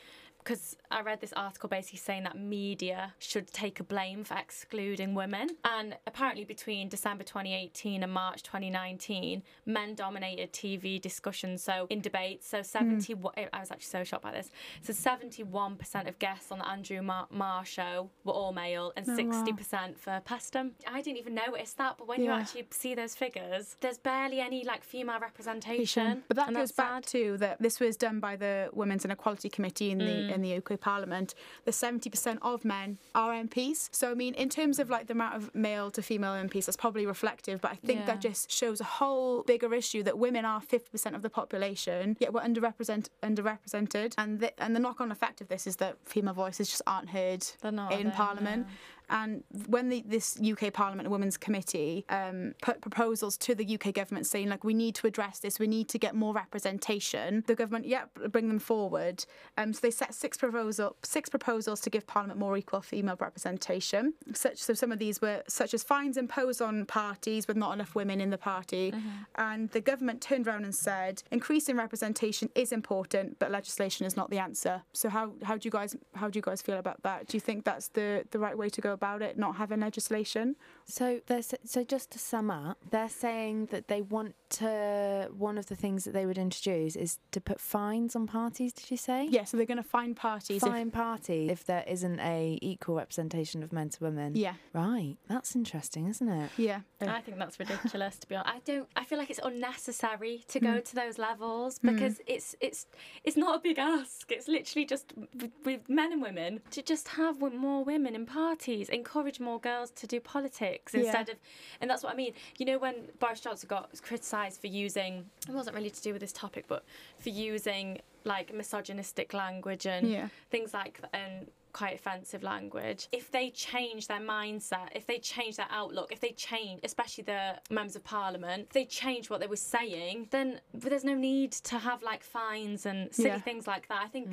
because 0.44 0.76
I 0.90 1.02
read 1.02 1.22
this 1.22 1.34
article 1.34 1.70
basically 1.70 2.00
saying 2.00 2.24
that 2.24 2.38
media 2.38 3.14
should 3.20 3.48
take 3.48 3.80
a 3.80 3.84
blame 3.84 4.24
for 4.24 4.36
excluding 4.38 5.14
women. 5.14 5.50
And 5.64 5.98
apparently, 6.08 6.46
between 6.46 6.90
December 6.90 7.24
2018 7.24 8.04
and 8.04 8.12
March 8.12 8.44
2019, 8.44 9.44
men 9.66 9.96
dominated 9.96 10.52
TV 10.54 11.00
discussions. 11.02 11.64
So 11.64 11.88
in 11.90 12.02
debates, 12.02 12.48
so 12.48 12.62
70. 12.62 13.16
I 13.36 13.60
was 13.60 13.72
actually 13.72 13.84
so 13.84 14.04
shocked 14.04 14.24
by 14.24 14.32
this. 14.32 14.50
So 14.82 14.94
71% 14.94 16.08
of 16.08 16.20
guests 16.20 16.52
on 16.52 16.60
the 16.60 16.68
Andrew 16.68 17.02
Marr, 17.02 17.28
Marr 17.30 17.66
show 17.66 18.10
were 18.24 18.34
all 18.34 18.54
male, 18.54 18.94
and 18.96 19.06
Oh, 19.08 19.16
60% 19.16 19.98
for 19.98 20.22
Peston. 20.26 20.72
I 20.88 21.02
didn't 21.02 21.18
even 21.18 21.36
notice 21.36 21.74
that, 21.74 21.98
but 21.98 22.08
when 22.08 22.24
you 22.24 22.32
actually 22.32 22.68
see 22.72 22.96
those 22.96 23.16
figures, 23.16 23.76
there's 23.82 23.98
barely 23.98 24.40
any 24.40 24.64
like 24.64 24.84
female 24.84 25.20
representation. 25.20 26.24
But 26.28 26.38
that 26.38 26.54
goes 26.54 26.72
back 26.72 27.04
sad. 27.04 27.08
to 27.08 27.38
that 27.38 27.62
this 27.62 27.80
was 27.80 27.98
done 27.98 28.20
by 28.20 28.36
the 28.36 28.70
Women's 28.74 29.06
Inequality 29.06 29.50
Committee 29.50 29.92
in 29.92 29.98
the 30.00 30.31
Mm. 30.31 30.31
In 30.32 30.42
the 30.42 30.58
UK 30.58 30.80
Parliament. 30.80 31.34
The 31.66 31.72
seventy 31.72 32.10
percent 32.10 32.40
of 32.42 32.64
men 32.66 32.98
are 33.16 33.32
MPs. 33.34 33.90
So 33.92 34.12
I 34.12 34.14
mean, 34.14 34.34
in 34.36 34.50
terms 34.50 34.80
of 34.80 34.90
like 34.90 35.08
the 35.08 35.14
amount 35.14 35.36
of 35.36 35.54
male 35.56 35.92
to 35.92 36.02
female 36.02 36.34
MPs, 36.34 36.66
that's 36.66 36.78
probably 36.78 37.06
reflective. 37.06 37.62
But 37.62 37.72
I 37.72 37.76
think 37.76 38.06
that 38.06 38.22
just 38.22 38.52
shows 38.52 38.82
a 38.82 38.86
whole 38.86 39.44
bigger 39.44 39.74
issue 39.74 40.04
that 40.04 40.18
women 40.18 40.46
are 40.46 40.62
fifty 40.62 40.90
percent 40.90 41.16
of 41.16 41.22
the 41.22 41.30
population, 41.30 42.18
yet 42.20 42.34
we're 42.34 42.42
underrepresent 42.42 43.10
underrepresented. 43.24 44.14
And 44.18 44.40
the, 44.40 44.64
and 44.64 44.76
the 44.76 44.80
knock 44.80 45.02
on 45.02 45.12
effect 45.12 45.42
of 45.42 45.48
this 45.48 45.68
is 45.68 45.78
that 45.78 45.98
female 46.06 46.34
voices 46.34 46.70
just 46.70 46.82
aren't 46.88 47.10
heard 47.10 47.46
not, 47.64 47.94
in? 47.94 48.12
Parliament. 48.12 48.68
No. 48.68 48.74
And 49.12 49.44
when 49.68 49.90
the, 49.90 50.04
this 50.08 50.40
UK 50.42 50.74
Parliament 50.74 51.10
Women's 51.10 51.38
Committee 51.38 52.06
um, 52.10 52.54
put 52.62 52.82
proposals 52.82 53.38
to 53.40 53.54
the 53.54 53.76
UK 53.76 53.94
government 53.94 54.26
saying, 54.26 54.50
like, 54.50 54.64
we 54.64 54.74
need 54.74 54.96
to 54.96 55.08
address 55.08 55.40
this, 55.40 55.60
we 55.60 55.68
need 55.68 55.90
to 55.90 56.00
get 56.00 56.16
more 56.16 56.34
representation, 56.34 57.44
the 57.46 57.56
government, 57.56 57.86
yeah, 57.86 58.06
bring 58.30 58.48
them 58.48 58.60
forward. 58.60 59.26
Um, 59.58 59.74
so 59.74 59.80
they 59.82 59.92
set 59.92 60.14
six 60.14 60.38
proposal, 60.38 60.96
six 61.04 61.30
proposals 61.30 61.82
to 61.82 61.90
give 61.90 62.08
Parliament 62.08 62.40
more 62.40 62.58
equal 62.58 62.82
female 62.82 63.18
representation. 63.20 64.14
Such 64.34 64.58
so 64.58 64.74
some 64.74 64.92
of 64.92 65.00
these 65.00 65.22
were 65.22 65.44
such 65.48 65.74
as 65.74 65.84
fines 65.84 66.16
imposed 66.18 66.62
on 66.62 66.86
parties 66.86 67.48
with 67.48 67.58
not 67.58 67.74
enough 67.74 67.96
women 67.96 68.22
in 68.22 68.30
the 68.30 68.38
party, 68.38 68.94
and 69.36 69.70
the 69.72 69.82
government 69.82 70.22
turned 70.22 70.48
around 70.48 70.64
and 70.64 70.74
said, 70.74 71.22
increasing 71.32 71.76
representation 71.76 72.50
is 72.56 72.72
important, 72.72 73.38
but 73.40 73.52
legislation 73.52 74.06
is 74.06 74.16
not 74.16 74.30
the 74.30 74.40
answer. 74.40 74.82
So 74.94 75.10
how 75.10 75.34
how 75.44 75.58
do 75.58 75.68
you 75.68 75.72
guys 75.72 75.98
how 76.16 76.30
do 76.30 76.40
you 76.40 76.44
guys 76.44 76.62
feel 76.62 76.78
about 76.78 77.04
that? 77.04 77.28
Do 77.28 77.36
you 77.36 77.42
think 77.42 77.66
that's 77.66 77.90
the 77.90 78.26
the 78.32 78.40
right 78.40 78.58
way 78.58 78.70
to 78.70 78.82
go 78.82 78.94
about 79.02 79.22
it, 79.24 79.38
not 79.38 79.56
having 79.56 79.80
legislation? 79.80 80.56
So 80.86 81.22
so 81.66 81.84
just 81.84 82.12
to 82.12 82.20
sum 82.20 82.52
up, 82.52 82.78
they're 82.92 83.10
saying 83.10 83.68
that 83.72 83.88
they 83.88 84.02
want 84.02 84.36
to 84.52 85.30
one 85.36 85.58
of 85.58 85.68
the 85.68 85.76
things 85.76 86.04
that 86.04 86.14
they 86.14 86.26
would 86.26 86.38
introduce 86.38 86.96
is 86.96 87.18
to 87.32 87.42
put 87.42 87.60
fines 87.60 88.16
on 88.16 88.28
parties. 88.28 88.74
Did 88.74 88.92
you 88.92 88.98
say? 88.98 89.28
Yeah, 89.30 89.46
so 89.46 89.58
they're 89.58 89.66
going 89.66 89.78
to 89.78 89.84
fine 89.84 90.14
parties. 90.14 90.62
if- 90.64 90.70
Fine 90.72 90.92
parties 90.92 91.50
if 91.52 91.66
there 91.66 91.84
isn't 91.88 92.20
a 92.20 92.60
equal 92.62 92.96
representation 92.96 93.64
of 93.64 93.74
men 93.74 93.90
to 93.90 94.04
women. 94.04 94.36
yeah, 94.36 94.54
Right. 94.74 95.16
That's 95.28 95.56
interesting, 95.56 96.08
isn't 96.08 96.30
it? 96.30 96.52
yeah. 96.58 96.82
I 97.02 97.22
think 97.22 97.38
that's 97.40 97.60
ridiculous 97.60 98.18
to 98.20 98.28
be 98.28 98.36
honest. 98.36 98.56
I 98.56 98.60
don't 98.66 98.88
I 98.96 99.04
feel 99.06 99.18
like 99.18 99.30
it's 99.30 99.40
unnecessary 99.44 100.44
to 100.50 100.60
go 100.60 100.74
mm. 100.80 100.86
to 100.86 100.96
those 100.96 101.18
levels 101.18 101.80
mm. 101.80 101.94
because 101.94 102.22
it's 102.28 102.56
it's 102.60 102.86
it's 103.24 103.38
not 103.38 103.56
a 103.56 103.60
big 103.60 103.80
ask. 103.80 104.32
It's 104.32 104.48
literally 104.48 104.86
just 104.86 105.14
with, 105.42 105.52
with 105.66 105.90
men 105.90 106.12
and 106.12 106.22
women 106.22 106.62
to 106.72 106.82
just 106.82 107.08
have 107.10 107.42
more 107.42 107.84
women 107.84 108.16
in 108.16 108.26
parties, 108.26 108.90
encourage 108.94 109.40
more 109.40 109.60
girls 109.60 109.92
to 109.92 110.08
do 110.08 110.20
politics 110.20 110.94
Yeah. 110.94 111.02
instead 111.02 111.30
of 111.30 111.36
and 111.80 111.90
that's 111.90 112.04
what 112.04 112.14
I 112.14 112.16
mean. 112.16 112.34
You 112.58 112.66
know 112.66 112.78
when 112.78 112.96
Boris 113.20 113.40
Johnson 113.42 113.68
got 113.68 113.90
criticised 114.02 114.62
for 114.62 114.68
using 114.68 115.30
it 115.48 115.54
wasn't 115.54 115.76
really 115.76 115.90
to 115.90 116.02
do 116.02 116.12
with 116.14 116.22
this 116.22 116.34
topic 116.34 116.66
but 116.68 116.84
for 117.20 117.30
using 117.30 118.02
like 118.24 118.54
misogynistic 118.54 119.34
language 119.34 119.86
and 119.88 120.10
Yeah. 120.10 120.28
things 120.50 120.74
like 120.74 121.00
and 121.14 121.48
quite 121.74 121.96
offensive 121.96 122.44
language 122.44 123.08
if 123.12 123.32
they 123.32 123.50
change 123.52 124.08
their 124.08 124.20
mindset 124.20 124.90
if 124.96 125.06
they 125.08 125.18
change 125.20 125.56
their 125.58 125.68
outlook 125.70 126.12
if 126.12 126.20
they 126.20 126.32
change 126.32 126.80
especially 126.84 127.24
the 127.24 127.54
members 127.70 127.96
of 127.96 128.04
parliament 128.04 128.64
if 128.68 128.74
they 128.74 128.86
change 128.86 129.30
what 129.30 129.40
they 129.40 129.48
were 129.48 129.56
saying 129.56 130.28
then 130.32 130.60
there's 130.74 131.04
no 131.04 131.14
need 131.14 131.52
to 131.52 131.78
have 131.80 132.02
like 132.04 132.24
fines 132.24 132.86
and 132.86 133.14
silly 133.14 133.30
Yeah. 133.30 133.40
things 133.40 133.68
like 133.68 133.88
that 133.90 134.02
i 134.04 134.08
think 134.08 134.30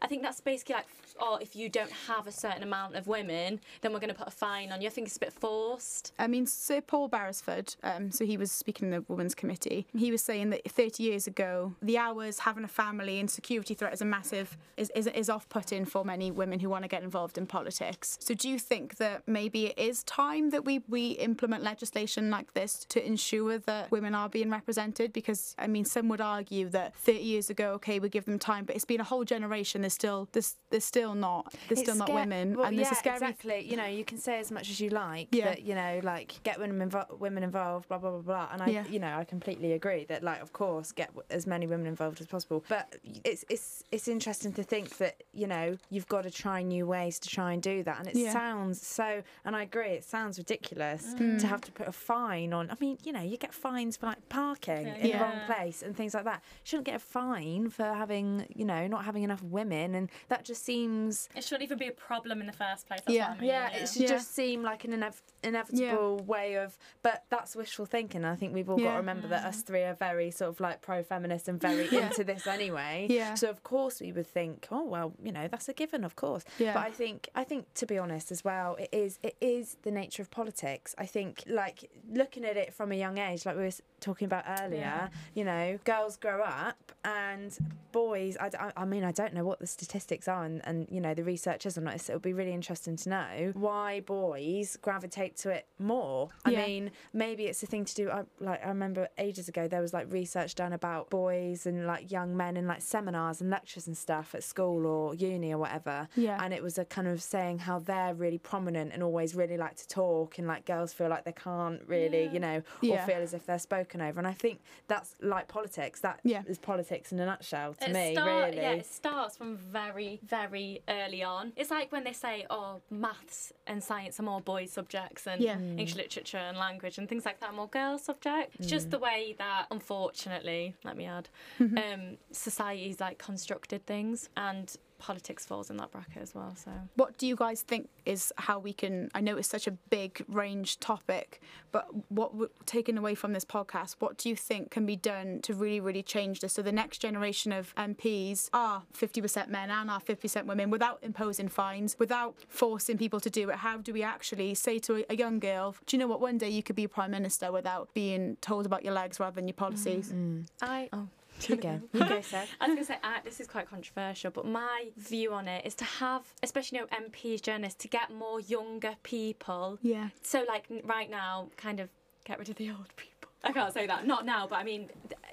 i 0.00 0.06
think 0.06 0.22
that's 0.22 0.40
basically 0.40 0.74
like 0.76 0.86
oh 1.20 1.38
if 1.40 1.54
you 1.56 1.68
don't 1.68 1.90
have 2.08 2.26
a 2.26 2.32
certain 2.32 2.62
amount 2.62 2.96
of 2.96 3.06
women 3.06 3.60
then 3.80 3.92
we're 3.92 4.00
going 4.00 4.08
to 4.08 4.14
put 4.14 4.28
a 4.28 4.30
fine 4.30 4.72
on 4.72 4.80
you 4.80 4.88
i 4.88 4.90
think 4.90 5.06
it's 5.06 5.16
a 5.16 5.20
bit 5.20 5.32
forced 5.32 6.12
I 6.18 6.26
mean, 6.26 6.46
Sir 6.46 6.80
Paul 6.80 7.08
Beresford, 7.08 7.74
um, 7.82 8.10
so 8.10 8.24
he 8.24 8.36
was 8.36 8.52
speaking 8.52 8.86
in 8.88 8.90
the 8.92 9.04
Women's 9.08 9.34
Committee. 9.34 9.86
He 9.96 10.10
was 10.10 10.22
saying 10.22 10.50
that 10.50 10.70
30 10.70 11.02
years 11.02 11.26
ago, 11.26 11.74
the 11.82 11.98
hours, 11.98 12.40
having 12.40 12.64
a 12.64 12.68
family, 12.68 13.18
and 13.18 13.30
security 13.30 13.74
threat 13.74 13.92
is 13.92 14.00
a 14.00 14.04
massive 14.04 14.56
is 14.76 14.90
is, 14.94 15.06
is 15.08 15.28
off-putting 15.28 15.84
for 15.86 16.04
many 16.04 16.30
women 16.30 16.60
who 16.60 16.68
want 16.68 16.81
to 16.82 16.88
get 16.88 17.02
involved 17.02 17.38
in 17.38 17.46
politics. 17.46 18.18
So, 18.20 18.34
do 18.34 18.48
you 18.48 18.58
think 18.58 18.96
that 18.96 19.22
maybe 19.26 19.66
it 19.66 19.78
is 19.78 20.02
time 20.04 20.50
that 20.50 20.64
we 20.64 20.80
we 20.88 21.10
implement 21.12 21.62
legislation 21.62 22.30
like 22.30 22.52
this 22.54 22.84
to 22.90 23.04
ensure 23.04 23.58
that 23.58 23.90
women 23.90 24.14
are 24.14 24.28
being 24.28 24.50
represented? 24.50 25.12
Because 25.12 25.54
I 25.58 25.66
mean, 25.66 25.84
some 25.84 26.08
would 26.08 26.20
argue 26.20 26.68
that 26.70 26.94
30 26.96 27.18
years 27.18 27.50
ago, 27.50 27.72
okay, 27.74 27.98
we 27.98 28.08
give 28.08 28.24
them 28.24 28.38
time, 28.38 28.64
but 28.64 28.74
it's 28.76 28.84
been 28.84 29.00
a 29.00 29.04
whole 29.04 29.24
generation. 29.24 29.82
There's 29.82 29.94
still 29.94 30.28
there's 30.32 30.56
there's 30.70 30.84
still 30.84 31.14
not 31.14 31.54
there's 31.68 31.80
still 31.80 31.94
not 31.96 32.12
women, 32.12 32.54
Well, 32.56 32.66
and 32.66 32.78
there's 32.78 32.88
yeah, 32.88 32.92
a 32.92 32.96
scary 32.96 33.16
exactly. 33.16 33.60
You 33.70 33.76
know, 33.76 33.86
you 33.86 34.04
can 34.04 34.18
say 34.18 34.38
as 34.40 34.50
much 34.50 34.70
as 34.70 34.80
you 34.80 34.90
like 34.90 35.28
Yeah. 35.32 35.46
that. 35.50 35.62
You 35.62 35.74
know, 35.74 36.00
like 36.02 36.40
get 36.42 36.58
women 36.58 36.88
invo- 36.90 37.18
women 37.18 37.42
involved, 37.42 37.88
blah 37.88 37.98
blah 37.98 38.10
blah 38.10 38.20
blah. 38.20 38.48
And 38.52 38.62
I, 38.62 38.68
Yeah. 38.68 38.84
you 38.88 38.98
know, 38.98 39.16
I 39.16 39.24
completely 39.24 39.72
agree 39.72 40.04
that, 40.06 40.22
like, 40.22 40.40
of 40.42 40.52
course, 40.52 40.92
get 40.92 41.10
as 41.30 41.46
many 41.46 41.66
women 41.66 41.86
involved 41.86 42.20
as 42.20 42.26
possible. 42.26 42.64
But 42.68 42.96
it's 43.24 43.44
it's 43.48 43.84
it's 43.92 44.08
interesting 44.08 44.52
to 44.54 44.62
think 44.62 44.96
that 44.98 45.22
you 45.32 45.46
know 45.46 45.76
you've 45.90 46.08
got 46.08 46.22
to 46.22 46.30
try 46.30 46.60
and 46.60 46.71
new 46.72 46.86
ways 46.86 47.18
to 47.20 47.28
try 47.28 47.52
and 47.52 47.62
do 47.62 47.82
that. 47.82 47.98
And 48.00 48.08
it 48.08 48.16
Yeah. 48.16 48.32
sounds 48.32 48.84
so, 48.86 49.22
and 49.44 49.54
I 49.54 49.62
agree, 49.62 49.90
it 50.00 50.04
sounds 50.04 50.38
ridiculous 50.38 51.14
Mm. 51.18 51.38
to 51.40 51.46
have 51.46 51.60
to 51.62 51.72
put 51.72 51.86
a 51.88 51.92
fine 51.92 52.52
on. 52.52 52.70
I 52.70 52.76
mean, 52.80 52.98
you 53.04 53.12
know, 53.12 53.20
you 53.22 53.36
get 53.36 53.52
fines 53.54 53.96
for 53.96 54.06
like 54.06 54.28
parking 54.28 54.86
in 54.86 55.02
the 55.12 55.18
wrong 55.18 55.40
place 55.46 55.82
and 55.82 55.96
things 55.96 56.14
like 56.14 56.24
that. 56.24 56.40
You 56.62 56.66
shouldn't 56.68 56.86
get 56.86 56.96
a 56.96 57.06
fine 57.20 57.68
for 57.70 57.84
having, 57.84 58.46
you 58.54 58.64
know, 58.64 58.86
not 58.86 59.04
having 59.04 59.22
enough 59.22 59.42
women. 59.42 59.94
And 59.94 60.10
that 60.28 60.44
just 60.44 60.64
seems 60.64 61.28
It 61.36 61.44
shouldn't 61.44 61.64
even 61.64 61.78
be 61.78 61.88
a 61.88 61.92
problem 61.92 62.40
in 62.40 62.46
the 62.46 62.52
first 62.52 62.86
place. 62.86 63.00
That's 63.06 63.14
Yeah. 63.16 63.28
what 63.30 63.38
I 63.38 63.40
mean, 63.40 63.50
yeah, 63.50 63.70
it 63.70 63.88
should 63.88 64.02
Yeah. 64.02 64.08
just 64.08 64.34
seem 64.34 64.62
like 64.62 64.84
an 64.84 64.92
inev- 64.92 65.22
inevitable 65.42 66.18
way 66.24 66.54
of. 66.54 66.78
But 67.02 67.24
that's 67.28 67.54
wishful 67.56 67.86
thinking. 67.86 68.24
I 68.24 68.36
think 68.36 68.54
we've 68.54 68.68
all 68.70 68.78
got 68.78 68.92
to 68.92 68.96
remember 68.96 69.28
that 69.28 69.44
us 69.44 69.62
three 69.62 69.82
are 69.82 69.94
very 69.94 70.30
sort 70.30 70.50
of 70.50 70.60
like 70.60 70.80
pro-feminist 70.80 71.48
and 71.48 71.60
very 71.60 71.88
Yeah. 71.92 72.06
into 72.06 72.24
this 72.24 72.46
anyway. 72.46 73.06
Yeah. 73.10 73.34
So 73.34 73.50
of 73.50 73.62
course 73.62 74.00
we 74.00 74.12
would 74.12 74.26
think, 74.26 74.68
oh 74.70 74.84
well, 74.84 75.12
you 75.22 75.32
know, 75.32 75.48
that's 75.48 75.68
a 75.68 75.72
given, 75.74 76.04
of 76.04 76.16
course. 76.16 76.44
Yeah. 76.62 76.74
But 76.74 76.84
I 76.86 76.90
think, 76.90 77.28
I 77.34 77.44
think 77.44 77.72
to 77.74 77.86
be 77.86 77.98
honest 77.98 78.30
as 78.30 78.44
well, 78.44 78.76
it 78.76 78.88
is, 78.92 79.18
it 79.22 79.36
is 79.40 79.76
the 79.82 79.90
nature 79.90 80.22
of 80.22 80.30
politics. 80.30 80.94
I 80.98 81.06
think, 81.06 81.42
like 81.46 81.90
looking 82.10 82.44
at 82.44 82.56
it 82.56 82.72
from 82.74 82.92
a 82.92 82.94
young 82.94 83.18
age, 83.18 83.44
like 83.46 83.56
we 83.56 83.62
were 83.64 83.70
talking 84.00 84.26
about 84.26 84.44
earlier. 84.60 84.80
Yeah. 84.80 85.08
You 85.34 85.44
know, 85.44 85.78
girls 85.84 86.16
grow 86.16 86.42
up 86.42 86.92
and 87.04 87.56
boys. 87.92 88.36
I 88.76 88.84
mean, 88.84 89.04
I 89.04 89.12
don't 89.12 89.34
know 89.34 89.44
what 89.44 89.60
the 89.60 89.66
statistics 89.66 90.26
are, 90.28 90.44
and, 90.44 90.60
and 90.64 90.88
you 90.90 91.00
know 91.00 91.14
the 91.14 91.24
research 91.24 91.66
is 91.66 91.76
on. 91.78 91.82
So 91.98 92.12
it'll 92.12 92.20
be 92.20 92.32
really 92.32 92.52
interesting 92.52 92.96
to 92.96 93.08
know 93.08 93.50
why 93.54 94.00
boys 94.00 94.76
gravitate 94.80 95.36
to 95.38 95.50
it 95.50 95.66
more. 95.78 96.30
I 96.44 96.50
Yeah. 96.50 96.66
mean, 96.66 96.90
maybe 97.12 97.44
it's 97.46 97.62
a 97.62 97.66
thing 97.66 97.84
to 97.84 97.94
do. 97.94 98.10
I, 98.10 98.22
like 98.40 98.64
I 98.64 98.68
remember 98.68 99.08
ages 99.18 99.48
ago 99.48 99.68
there 99.68 99.80
was 99.80 99.92
like 99.92 100.12
research 100.12 100.54
done 100.54 100.72
about 100.72 101.10
boys 101.10 101.66
and 101.66 101.86
like 101.86 102.10
young 102.10 102.36
men 102.36 102.56
in 102.56 102.66
like 102.66 102.82
seminars 102.82 103.40
and 103.40 103.50
lectures 103.50 103.86
and 103.86 103.96
stuff 103.96 104.34
at 104.34 104.42
school 104.42 104.86
or 104.86 105.14
uni 105.14 105.52
or 105.52 105.58
whatever. 105.58 106.08
Yeah. 106.16 106.38
And 106.42 106.51
it 106.52 106.62
was 106.62 106.78
a 106.78 106.84
kind 106.84 107.08
of 107.08 107.22
saying 107.22 107.58
how 107.60 107.78
they're 107.78 108.14
really 108.14 108.38
prominent 108.38 108.92
and 108.92 109.02
always 109.02 109.34
really 109.34 109.56
like 109.56 109.76
to 109.76 109.88
talk, 109.88 110.38
and 110.38 110.46
like 110.46 110.64
girls 110.66 110.92
feel 110.92 111.08
like 111.08 111.24
they 111.24 111.32
can't 111.32 111.80
really, 111.86 112.24
Yeah. 112.24 112.32
you 112.32 112.40
know, 112.40 112.62
Yeah. 112.80 113.02
or 113.02 113.06
feel 113.06 113.16
as 113.16 113.34
if 113.34 113.46
they're 113.46 113.58
spoken 113.58 114.00
over. 114.00 114.18
And 114.18 114.26
I 114.26 114.32
think 114.32 114.60
that's 114.88 115.14
like 115.20 115.48
politics. 115.48 116.00
That 116.00 116.20
is 116.24 116.30
Yeah. 116.32 116.42
is 116.46 116.58
politics 116.58 117.12
in 117.12 117.18
a 117.20 117.26
nutshell 117.26 117.74
to 117.74 117.90
it 117.90 117.92
me, 117.92 118.14
start- 118.14 118.28
really. 118.28 118.56
Yeah, 118.56 118.72
it 118.72 118.86
starts 118.86 119.36
from 119.36 119.56
very, 119.56 120.20
very 120.22 120.82
early 120.88 121.22
on. 121.22 121.52
It's 121.56 121.70
like 121.70 121.90
when 121.92 122.04
they 122.04 122.12
say, 122.12 122.46
oh, 122.50 122.80
maths 122.90 123.52
and 123.66 123.82
science 123.82 124.18
are 124.20 124.24
more 124.24 124.40
boys' 124.40 124.72
subjects 124.72 125.26
and 125.26 125.40
Yeah. 125.40 125.56
Mm. 125.56 125.70
English 125.70 125.94
literature 125.96 126.38
and 126.38 126.56
language 126.58 126.98
and 126.98 127.08
things 127.08 127.24
like 127.24 127.40
that 127.40 127.50
are 127.50 127.52
more 127.56 127.68
girls' 127.68 128.04
subjects. 128.04 128.56
It's 128.58 128.66
Mm. 128.66 128.70
just 128.70 128.90
the 128.90 128.98
way 128.98 129.34
that, 129.38 129.66
unfortunately, 129.70 130.74
let 130.84 130.96
me 130.96 131.06
add, 131.06 131.28
Mm-hmm. 131.60 131.78
um, 131.78 132.18
society's 132.32 133.00
like 133.00 133.18
constructed 133.18 133.86
things 133.86 134.28
and 134.36 134.76
politics 135.02 135.44
falls 135.44 135.68
in 135.68 135.76
that 135.78 135.90
bracket 135.90 136.22
as 136.22 136.32
well. 136.34 136.54
So 136.54 136.70
What 136.94 137.18
do 137.18 137.26
you 137.26 137.34
guys 137.34 137.62
think 137.62 137.88
is 138.06 138.32
how 138.36 138.60
we 138.60 138.72
can? 138.72 139.10
I 139.14 139.20
know 139.20 139.36
it's 139.36 139.48
such 139.48 139.66
a 139.66 139.72
big 139.72 140.24
range 140.28 140.78
topic, 140.78 141.40
but 141.72 141.86
what 142.08 142.30
w- 142.32 142.48
taken 142.66 142.96
away 142.96 143.16
from 143.16 143.32
this 143.32 143.44
podcast, 143.44 143.96
what 143.98 144.16
do 144.16 144.28
you 144.28 144.36
think 144.36 144.70
can 144.70 144.86
be 144.86 144.94
done 144.94 145.40
to 145.42 145.54
really, 145.54 145.80
really 145.80 146.04
change 146.04 146.38
this? 146.40 146.52
So 146.52 146.62
the 146.62 146.70
next 146.70 146.98
generation 146.98 147.50
of 147.52 147.74
MPs 147.74 148.48
are 148.52 148.84
50% 148.96 149.48
men 149.48 149.70
and 149.70 149.90
are 149.90 150.00
50% 150.00 150.46
women 150.46 150.70
without 150.70 150.98
imposing 151.02 151.48
fines, 151.48 151.96
without 151.98 152.36
forcing 152.48 152.96
people 152.96 153.18
to 153.20 153.30
do 153.30 153.50
it. 153.50 153.56
How 153.56 153.78
do 153.78 153.92
we 153.92 154.04
actually 154.04 154.54
say 154.54 154.78
to 154.80 154.98
a, 154.98 155.04
a 155.10 155.16
young 155.16 155.40
girl, 155.40 155.74
do 155.86 155.96
you 155.96 156.00
know 156.00 156.06
what? 156.06 156.20
One 156.20 156.38
day 156.38 156.48
you 156.48 156.62
could 156.62 156.76
be 156.76 156.86
prime 156.86 157.10
minister 157.10 157.50
without 157.50 157.92
being 157.92 158.36
told 158.40 158.66
about 158.66 158.84
your 158.84 158.94
legs 158.94 159.18
rather 159.18 159.34
than 159.34 159.48
your 159.48 159.54
policies. 159.54 160.12
Mm. 160.12 160.46
I. 160.60 160.88
Oh. 160.92 161.08
You 161.48 161.56
go. 161.56 161.80
You 161.92 162.04
go, 162.04 162.20
Seth. 162.20 162.48
I 162.60 162.66
was 162.66 162.74
going 162.74 162.78
to 162.78 162.84
say, 162.84 162.98
uh, 163.02 163.18
this 163.24 163.40
is 163.40 163.46
quite 163.46 163.68
controversial, 163.68 164.30
but 164.30 164.46
my 164.46 164.88
view 164.96 165.32
on 165.32 165.48
it 165.48 165.64
is 165.66 165.74
to 165.76 165.84
have, 165.84 166.22
especially 166.42 166.78
you 166.78 166.86
know, 166.90 167.08
MPs, 167.08 167.42
journalists, 167.42 167.82
to 167.82 167.88
get 167.88 168.12
more 168.12 168.40
younger 168.40 168.94
people. 169.02 169.78
Yeah. 169.82 170.08
So, 170.22 170.44
like, 170.48 170.64
right 170.84 171.10
now, 171.10 171.48
kind 171.56 171.80
of 171.80 171.88
get 172.24 172.38
rid 172.38 172.48
of 172.48 172.56
the 172.56 172.70
old 172.70 172.88
people. 172.96 173.30
I 173.44 173.52
can't 173.52 173.74
say 173.74 173.86
that, 173.86 174.06
not 174.06 174.24
now, 174.24 174.46
but 174.46 174.56
I 174.56 174.64
mean, 174.64 174.88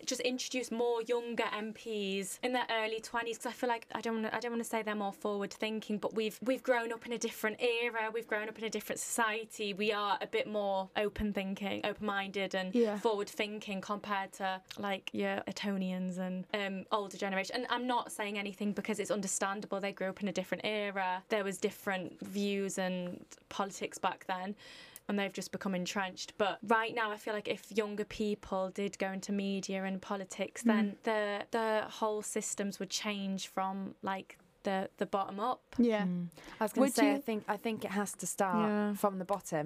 just 0.10 0.22
introduce 0.22 0.72
more 0.72 1.02
younger 1.04 1.43
MPs 1.43 2.39
in 2.41 2.52
their 2.54 2.65
early 2.82 3.00
twenties 3.00 3.38
because 3.38 3.52
I 3.52 3.54
feel 3.54 3.69
like 3.69 3.86
I 3.93 4.02
don't 4.02 4.15
want 4.15 4.26
to. 4.26 4.36
I 4.36 4.39
don't 4.39 4.52
want 4.52 4.63
to 4.63 4.69
say 4.69 4.82
they're 4.82 4.95
more 4.95 5.13
forward 5.13 5.54
thinking, 5.54 6.00
but 6.00 6.15
we've 6.15 6.38
we've 6.41 6.63
grown 6.63 6.91
up 6.91 7.06
in 7.06 7.13
a 7.13 7.17
different 7.17 7.58
era. 7.62 8.10
We've 8.13 8.28
grown 8.28 8.50
up 8.50 8.58
in 8.58 8.63
a 8.65 8.69
different 8.69 9.00
society. 9.00 9.74
We 9.74 9.91
are 9.93 10.17
a 10.19 10.28
bit 10.28 10.48
more 10.48 10.89
open 10.98 11.32
thinking, 11.32 11.82
open 11.86 12.06
minded, 12.06 12.56
and 12.56 12.74
Yeah. 12.74 12.98
forward 12.98 13.30
thinking 13.30 13.82
compared 13.82 14.34
to 14.34 14.62
like 14.80 15.10
your 15.13 15.43
Etonians 15.48 16.17
and 16.17 16.45
um, 16.54 16.86
older 16.91 17.17
generation. 17.17 17.56
And 17.58 17.67
I'm 17.69 17.86
not 17.86 18.12
saying 18.12 18.39
anything 18.39 18.74
because 18.74 19.00
it's 19.00 19.12
understandable. 19.12 19.80
They 19.80 19.91
grew 19.91 20.08
up 20.10 20.22
in 20.24 20.28
a 20.28 20.32
different 20.34 20.65
era. 20.65 21.24
There 21.30 21.43
was 21.43 21.58
different 21.60 22.19
views 22.22 22.78
and 22.80 23.24
politics 23.50 23.98
back 24.00 24.26
then. 24.28 24.56
And 25.10 25.19
they've 25.19 25.34
just 25.34 25.52
become 25.52 25.76
entrenched. 25.76 26.34
But 26.38 26.60
right 26.65 26.95
now, 26.95 27.12
I 27.12 27.17
feel 27.17 27.34
like 27.34 27.48
if 27.48 27.76
younger 27.76 28.06
people 28.06 28.69
did 28.69 28.98
go 29.00 29.12
into 29.12 29.32
media 29.32 29.84
and 29.84 30.02
politics, 30.02 30.62
mm. 30.63 30.67
then 30.67 30.95
the 31.04 31.41
the 31.52 31.84
whole 31.89 32.22
systems 32.22 32.80
would 32.80 32.91
change 32.91 33.48
from 33.48 33.95
like 34.04 34.38
the 34.69 34.89
the 34.97 35.05
bottom 35.05 35.39
up. 35.39 35.62
Yeah. 35.77 36.03
Mm. 36.05 36.27
I 36.60 36.63
was 36.65 36.73
going 36.73 36.89
to 36.91 36.95
say, 36.95 37.10
you- 37.10 37.15
I 37.17 37.21
think 37.29 37.43
I 37.55 37.58
think 37.65 37.77
it 37.86 37.91
has 37.91 38.12
to 38.21 38.27
start 38.36 38.69
Yeah. 38.69 38.93
from 38.93 39.13
the 39.21 39.25
bottom, 39.25 39.65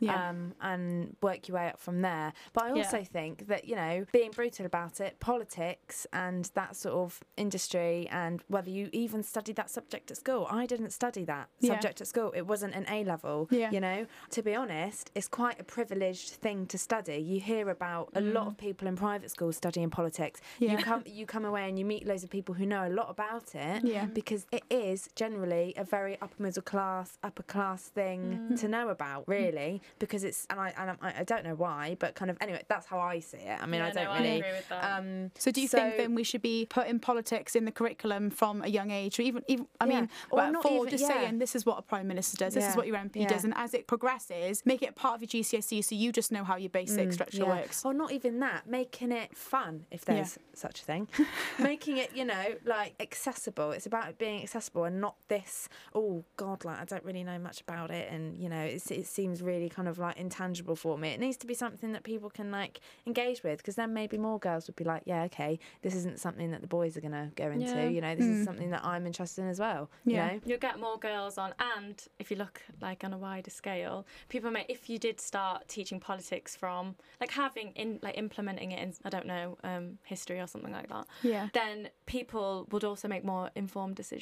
Yeah. 0.00 0.28
um, 0.28 0.38
and 0.60 1.16
work 1.22 1.40
your 1.48 1.56
way 1.58 1.66
up 1.72 1.78
from 1.86 1.96
there. 2.08 2.32
But 2.54 2.62
I 2.64 2.68
Yeah. 2.68 2.82
also 2.82 3.00
think 3.16 3.34
that 3.50 3.62
you 3.68 3.76
know, 3.76 4.06
being 4.12 4.30
brutal 4.30 4.66
about 4.66 5.00
it, 5.00 5.12
politics 5.20 6.06
and 6.12 6.42
that 6.54 6.76
sort 6.76 6.94
of 6.94 7.20
industry, 7.36 8.08
and 8.10 8.42
whether 8.48 8.70
you 8.70 8.88
even 8.92 9.22
studied 9.22 9.56
that 9.56 9.70
subject 9.70 10.10
at 10.10 10.16
school. 10.16 10.46
I 10.50 10.66
didn't 10.66 10.90
study 10.90 11.24
that 11.24 11.46
Yeah. 11.60 11.72
subject 11.72 12.00
at 12.00 12.06
school. 12.06 12.30
It 12.34 12.46
wasn't 12.52 12.74
an 12.74 12.86
A 12.88 12.98
level. 13.04 13.48
Yeah. 13.50 13.70
You 13.74 13.80
know, 13.80 14.06
to 14.30 14.42
be 14.42 14.54
honest, 14.62 15.10
it's 15.14 15.28
quite 15.28 15.58
a 15.60 15.64
privileged 15.64 16.30
thing 16.44 16.66
to 16.72 16.78
study. 16.78 17.18
You 17.30 17.40
hear 17.40 17.68
about 17.68 18.10
a 18.14 18.20
lot 18.20 18.44
mm. 18.44 18.50
of 18.52 18.56
people 18.56 18.86
in 18.88 18.96
private 18.96 19.30
schools 19.30 19.56
studying 19.56 19.90
politics. 19.90 20.40
Yeah. 20.58 20.72
You 20.72 20.78
come 20.78 21.02
you 21.06 21.26
come 21.26 21.44
away 21.44 21.68
and 21.68 21.78
you 21.78 21.84
meet 21.84 22.06
loads 22.06 22.24
of 22.24 22.30
people 22.30 22.54
who 22.58 22.66
know 22.66 22.86
a 22.86 22.92
lot 23.00 23.08
about 23.10 23.54
it 23.54 23.84
Yeah. 23.84 24.06
Mm. 24.06 24.14
because 24.14 24.43
it 24.52 24.62
is 24.70 25.08
generally 25.14 25.74
a 25.76 25.84
very 25.84 26.18
upper 26.20 26.42
middle 26.42 26.62
class, 26.62 27.18
upper 27.22 27.42
class 27.42 27.82
thing 27.84 28.56
to 28.58 28.68
know 28.68 28.88
about, 28.88 29.26
really. 29.28 29.82
Because 29.98 30.24
it's 30.24 30.46
and 30.50 30.60
I 30.60 30.72
and 30.76 30.96
I, 31.00 31.14
I 31.20 31.24
don't 31.24 31.44
know 31.44 31.54
why, 31.54 31.96
but 31.98 32.14
kind 32.14 32.30
of 32.30 32.36
anyway, 32.40 32.62
that's 32.68 32.86
how 32.86 32.98
I 32.98 33.20
see 33.20 33.38
it. 33.38 33.60
I 33.62 33.66
mean, 33.66 33.80
Yeah, 33.80 33.86
I 33.86 33.90
don't 33.90 34.04
no, 34.04 34.10
I 34.10 34.18
really. 34.18 34.36
agree 34.40 34.52
with 34.52 34.68
that. 34.68 34.98
Um, 34.98 35.30
So 35.38 35.50
do 35.50 35.60
you 35.60 35.68
think 35.68 35.96
then 35.96 36.14
we 36.14 36.24
should 36.24 36.42
be 36.42 36.66
putting 36.68 36.98
politics 36.98 37.54
in 37.56 37.64
the 37.64 37.72
curriculum 37.72 38.30
from 38.30 38.62
a 38.62 38.68
young 38.68 38.90
age, 38.90 39.18
or 39.18 39.22
even, 39.22 39.42
even 39.48 39.66
I 39.80 39.86
Yeah. 39.86 40.00
mean, 40.00 40.10
Or 40.30 40.36
well, 40.38 40.52
not 40.52 40.62
for 40.62 40.72
even- 40.78 40.90
just 40.90 41.02
yeah. 41.02 41.08
saying 41.22 41.38
this 41.38 41.54
is 41.54 41.64
what 41.66 41.78
a 41.78 41.82
prime 41.82 42.06
minister 42.08 42.36
does, 42.36 42.54
this 42.54 42.68
is 42.68 42.76
what 42.76 42.86
your 42.86 42.96
MP 42.96 43.20
Yeah. 43.20 43.28
does, 43.28 43.44
and 43.44 43.54
as 43.56 43.74
it 43.74 43.86
progresses, 43.86 44.64
make 44.64 44.82
it 44.82 44.94
part 44.94 45.14
of 45.16 45.20
your 45.22 45.28
GCSE, 45.28 45.82
so 45.82 45.94
you 45.94 46.12
just 46.12 46.30
know 46.32 46.44
how 46.44 46.56
your 46.56 46.70
basic 46.70 47.12
structure 47.12 47.38
Mm, 47.42 47.46
yeah. 47.46 47.60
works. 47.60 47.84
Or 47.84 47.92
not 47.94 48.12
even 48.12 48.40
that, 48.40 48.66
making 48.66 49.12
it 49.12 49.36
fun, 49.36 49.86
if 49.90 50.04
Yeah. 50.06 50.14
there's 50.14 50.38
such 50.54 50.80
a 50.80 50.84
thing. 50.84 51.08
making 51.58 51.96
it, 51.98 52.14
you 52.14 52.24
know, 52.24 52.44
like 52.64 52.94
accessible. 53.00 53.72
It's 53.72 53.86
about 53.86 54.08
it 54.08 54.18
being 54.24 54.42
accessible 54.42 54.84
and 54.84 55.00
not 55.00 55.16
this, 55.28 55.68
oh 55.94 56.24
God, 56.36 56.64
like 56.64 56.80
I 56.80 56.84
don't 56.84 57.04
really 57.04 57.24
know 57.24 57.38
much 57.38 57.60
about 57.60 57.90
it. 57.90 58.10
And, 58.10 58.38
you 58.38 58.48
know, 58.48 58.60
it's, 58.60 58.90
it 58.90 59.06
seems 59.06 59.42
really 59.42 59.68
kind 59.68 59.86
of 59.86 59.98
like 59.98 60.16
intangible 60.16 60.76
for 60.76 60.96
me. 60.96 61.10
It 61.10 61.20
needs 61.20 61.36
to 61.38 61.46
be 61.46 61.52
something 61.52 61.92
that 61.92 62.04
people 62.04 62.30
can 62.30 62.50
like 62.50 62.80
engage 63.06 63.42
with 63.42 63.58
because 63.58 63.74
then 63.74 63.92
maybe 63.92 64.16
more 64.16 64.38
girls 64.38 64.66
would 64.66 64.76
be 64.76 64.84
like, 64.84 65.02
yeah, 65.04 65.24
okay, 65.24 65.58
this 65.82 65.94
isn't 65.94 66.18
something 66.20 66.50
that 66.52 66.62
the 66.62 66.66
boys 66.66 66.96
are 66.96 67.02
going 67.02 67.12
to 67.12 67.30
go 67.36 67.50
into. 67.50 67.66
Yeah. 67.66 67.88
You 67.88 68.00
know, 68.00 68.14
this 68.14 68.24
is 68.24 68.44
something 68.46 68.70
that 68.70 68.82
I'm 68.82 69.06
interested 69.06 69.42
in 69.42 69.48
as 69.48 69.60
well. 69.60 69.90
Yeah. 70.06 70.12
You 70.14 70.32
know? 70.32 70.40
You'll 70.46 70.58
get 70.58 70.80
more 70.80 70.98
girls 70.98 71.36
on, 71.36 71.52
and 71.76 72.02
if 72.18 72.30
you 72.30 72.38
look 72.38 72.62
like 72.80 73.04
on 73.04 73.12
a 73.12 73.18
wider 73.18 73.50
scale, 73.50 74.06
people 74.28 74.50
may 74.50 74.64
if 74.68 74.88
you 74.88 74.98
did 74.98 75.20
start 75.20 75.68
teaching 75.68 76.00
politics 76.00 76.56
from 76.56 76.94
like 77.20 77.30
having 77.30 77.72
in 77.72 77.98
like 78.02 78.16
implementing 78.16 78.72
it 78.72 78.82
in 78.82 78.94
I 79.04 79.10
don't 79.10 79.26
know 79.26 79.58
um, 79.64 79.98
history 80.04 80.40
or 80.40 80.46
something 80.46 80.72
like 80.72 80.88
that. 80.88 81.06
Yeah. 81.22 81.48
Then 81.52 81.90
people 82.06 82.66
would 82.70 82.84
also 82.84 83.06
make 83.08 83.24
more 83.24 83.50
informed 83.54 83.96
decisions 83.96 84.13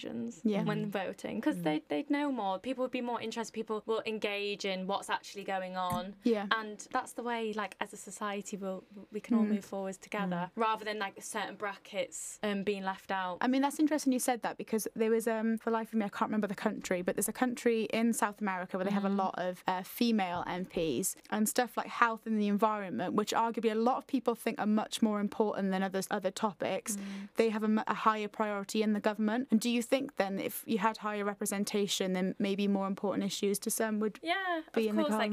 Yeah. 0.44 0.62
when 0.62 0.90
voting 0.90 1.36
because 1.36 1.62
they 1.62 1.82
they'd 1.88 2.10
know 2.10 2.30
more. 2.30 2.58
People 2.58 2.82
would 2.82 2.90
be 2.90 3.00
more 3.00 3.20
interested. 3.20 3.52
People 3.52 3.82
will 3.86 4.02
engage 4.06 4.64
in 4.64 4.86
what's 4.86 5.10
actually 5.10 5.44
going 5.44 5.76
on. 5.76 6.14
Yeah. 6.24 6.46
And 6.56 6.86
that's 6.92 7.12
the 7.12 7.22
way, 7.22 7.52
like, 7.54 7.76
as 7.80 7.92
a 7.92 7.96
society, 7.96 8.56
we'll, 8.56 8.84
we 9.12 9.20
can 9.20 9.36
all 9.36 9.44
move 9.44 9.64
forwards 9.64 9.98
together 9.98 10.50
rather 10.56 10.84
than 10.84 10.98
like 10.98 11.14
certain 11.20 11.56
brackets 11.56 12.38
um, 12.42 12.62
being 12.62 12.84
left 12.84 13.10
out. 13.10 13.38
I 13.40 13.48
mean, 13.48 13.62
that's 13.62 13.78
interesting 13.78 14.12
you 14.12 14.18
said 14.18 14.42
that 14.42 14.56
because 14.58 14.86
there 14.94 15.10
was, 15.10 15.26
um, 15.26 15.58
for 15.58 15.70
life 15.70 15.92
of 15.92 15.98
me, 15.98 16.04
I 16.06 16.08
can't 16.08 16.28
remember 16.30 16.46
the 16.46 16.54
country, 16.54 17.02
but 17.02 17.16
there's 17.16 17.28
a 17.28 17.32
country 17.32 17.84
in 17.92 18.12
South 18.12 18.40
America 18.40 18.76
where 18.76 18.84
they 18.84 18.90
have 18.90 19.04
a 19.04 19.08
lot 19.08 19.34
of 19.38 19.62
uh, 19.66 19.82
female 19.82 20.44
MPs 20.48 21.16
and 21.30 21.48
stuff 21.48 21.76
like 21.76 21.88
health 21.88 22.26
and 22.26 22.40
the 22.40 22.48
environment, 22.48 23.14
which 23.14 23.32
arguably 23.32 23.72
a 23.72 23.76
lot 23.76 23.96
of 23.98 24.06
people 24.06 24.34
think 24.34 24.58
are 24.58 24.66
much 24.66 25.02
more 25.02 25.20
important 25.20 25.70
than 25.70 25.82
other 25.82 26.02
other 26.10 26.30
topics. 26.30 26.96
They 27.36 27.48
have 27.50 27.62
a, 27.62 27.84
a 27.86 27.94
higher 27.94 28.28
priority 28.28 28.82
in 28.82 28.92
the 28.92 29.00
government. 29.00 29.48
And 29.50 29.60
do 29.60 29.70
you 29.70 29.81
you 29.82 29.88
think 29.88 30.16
then 30.16 30.38
if 30.38 30.62
you 30.66 30.78
had 30.78 30.96
higher 30.98 31.24
representation, 31.24 32.12
then 32.12 32.34
maybe 32.38 32.68
more 32.68 32.86
important 32.86 33.24
issues 33.24 33.58
to 33.60 33.70
some 33.70 33.98
would 34.00 34.18
Yeah, 34.22 34.60
be 34.74 34.88
in 34.88 34.96
the 34.96 35.02
course. 35.02 35.14
Like 35.14 35.32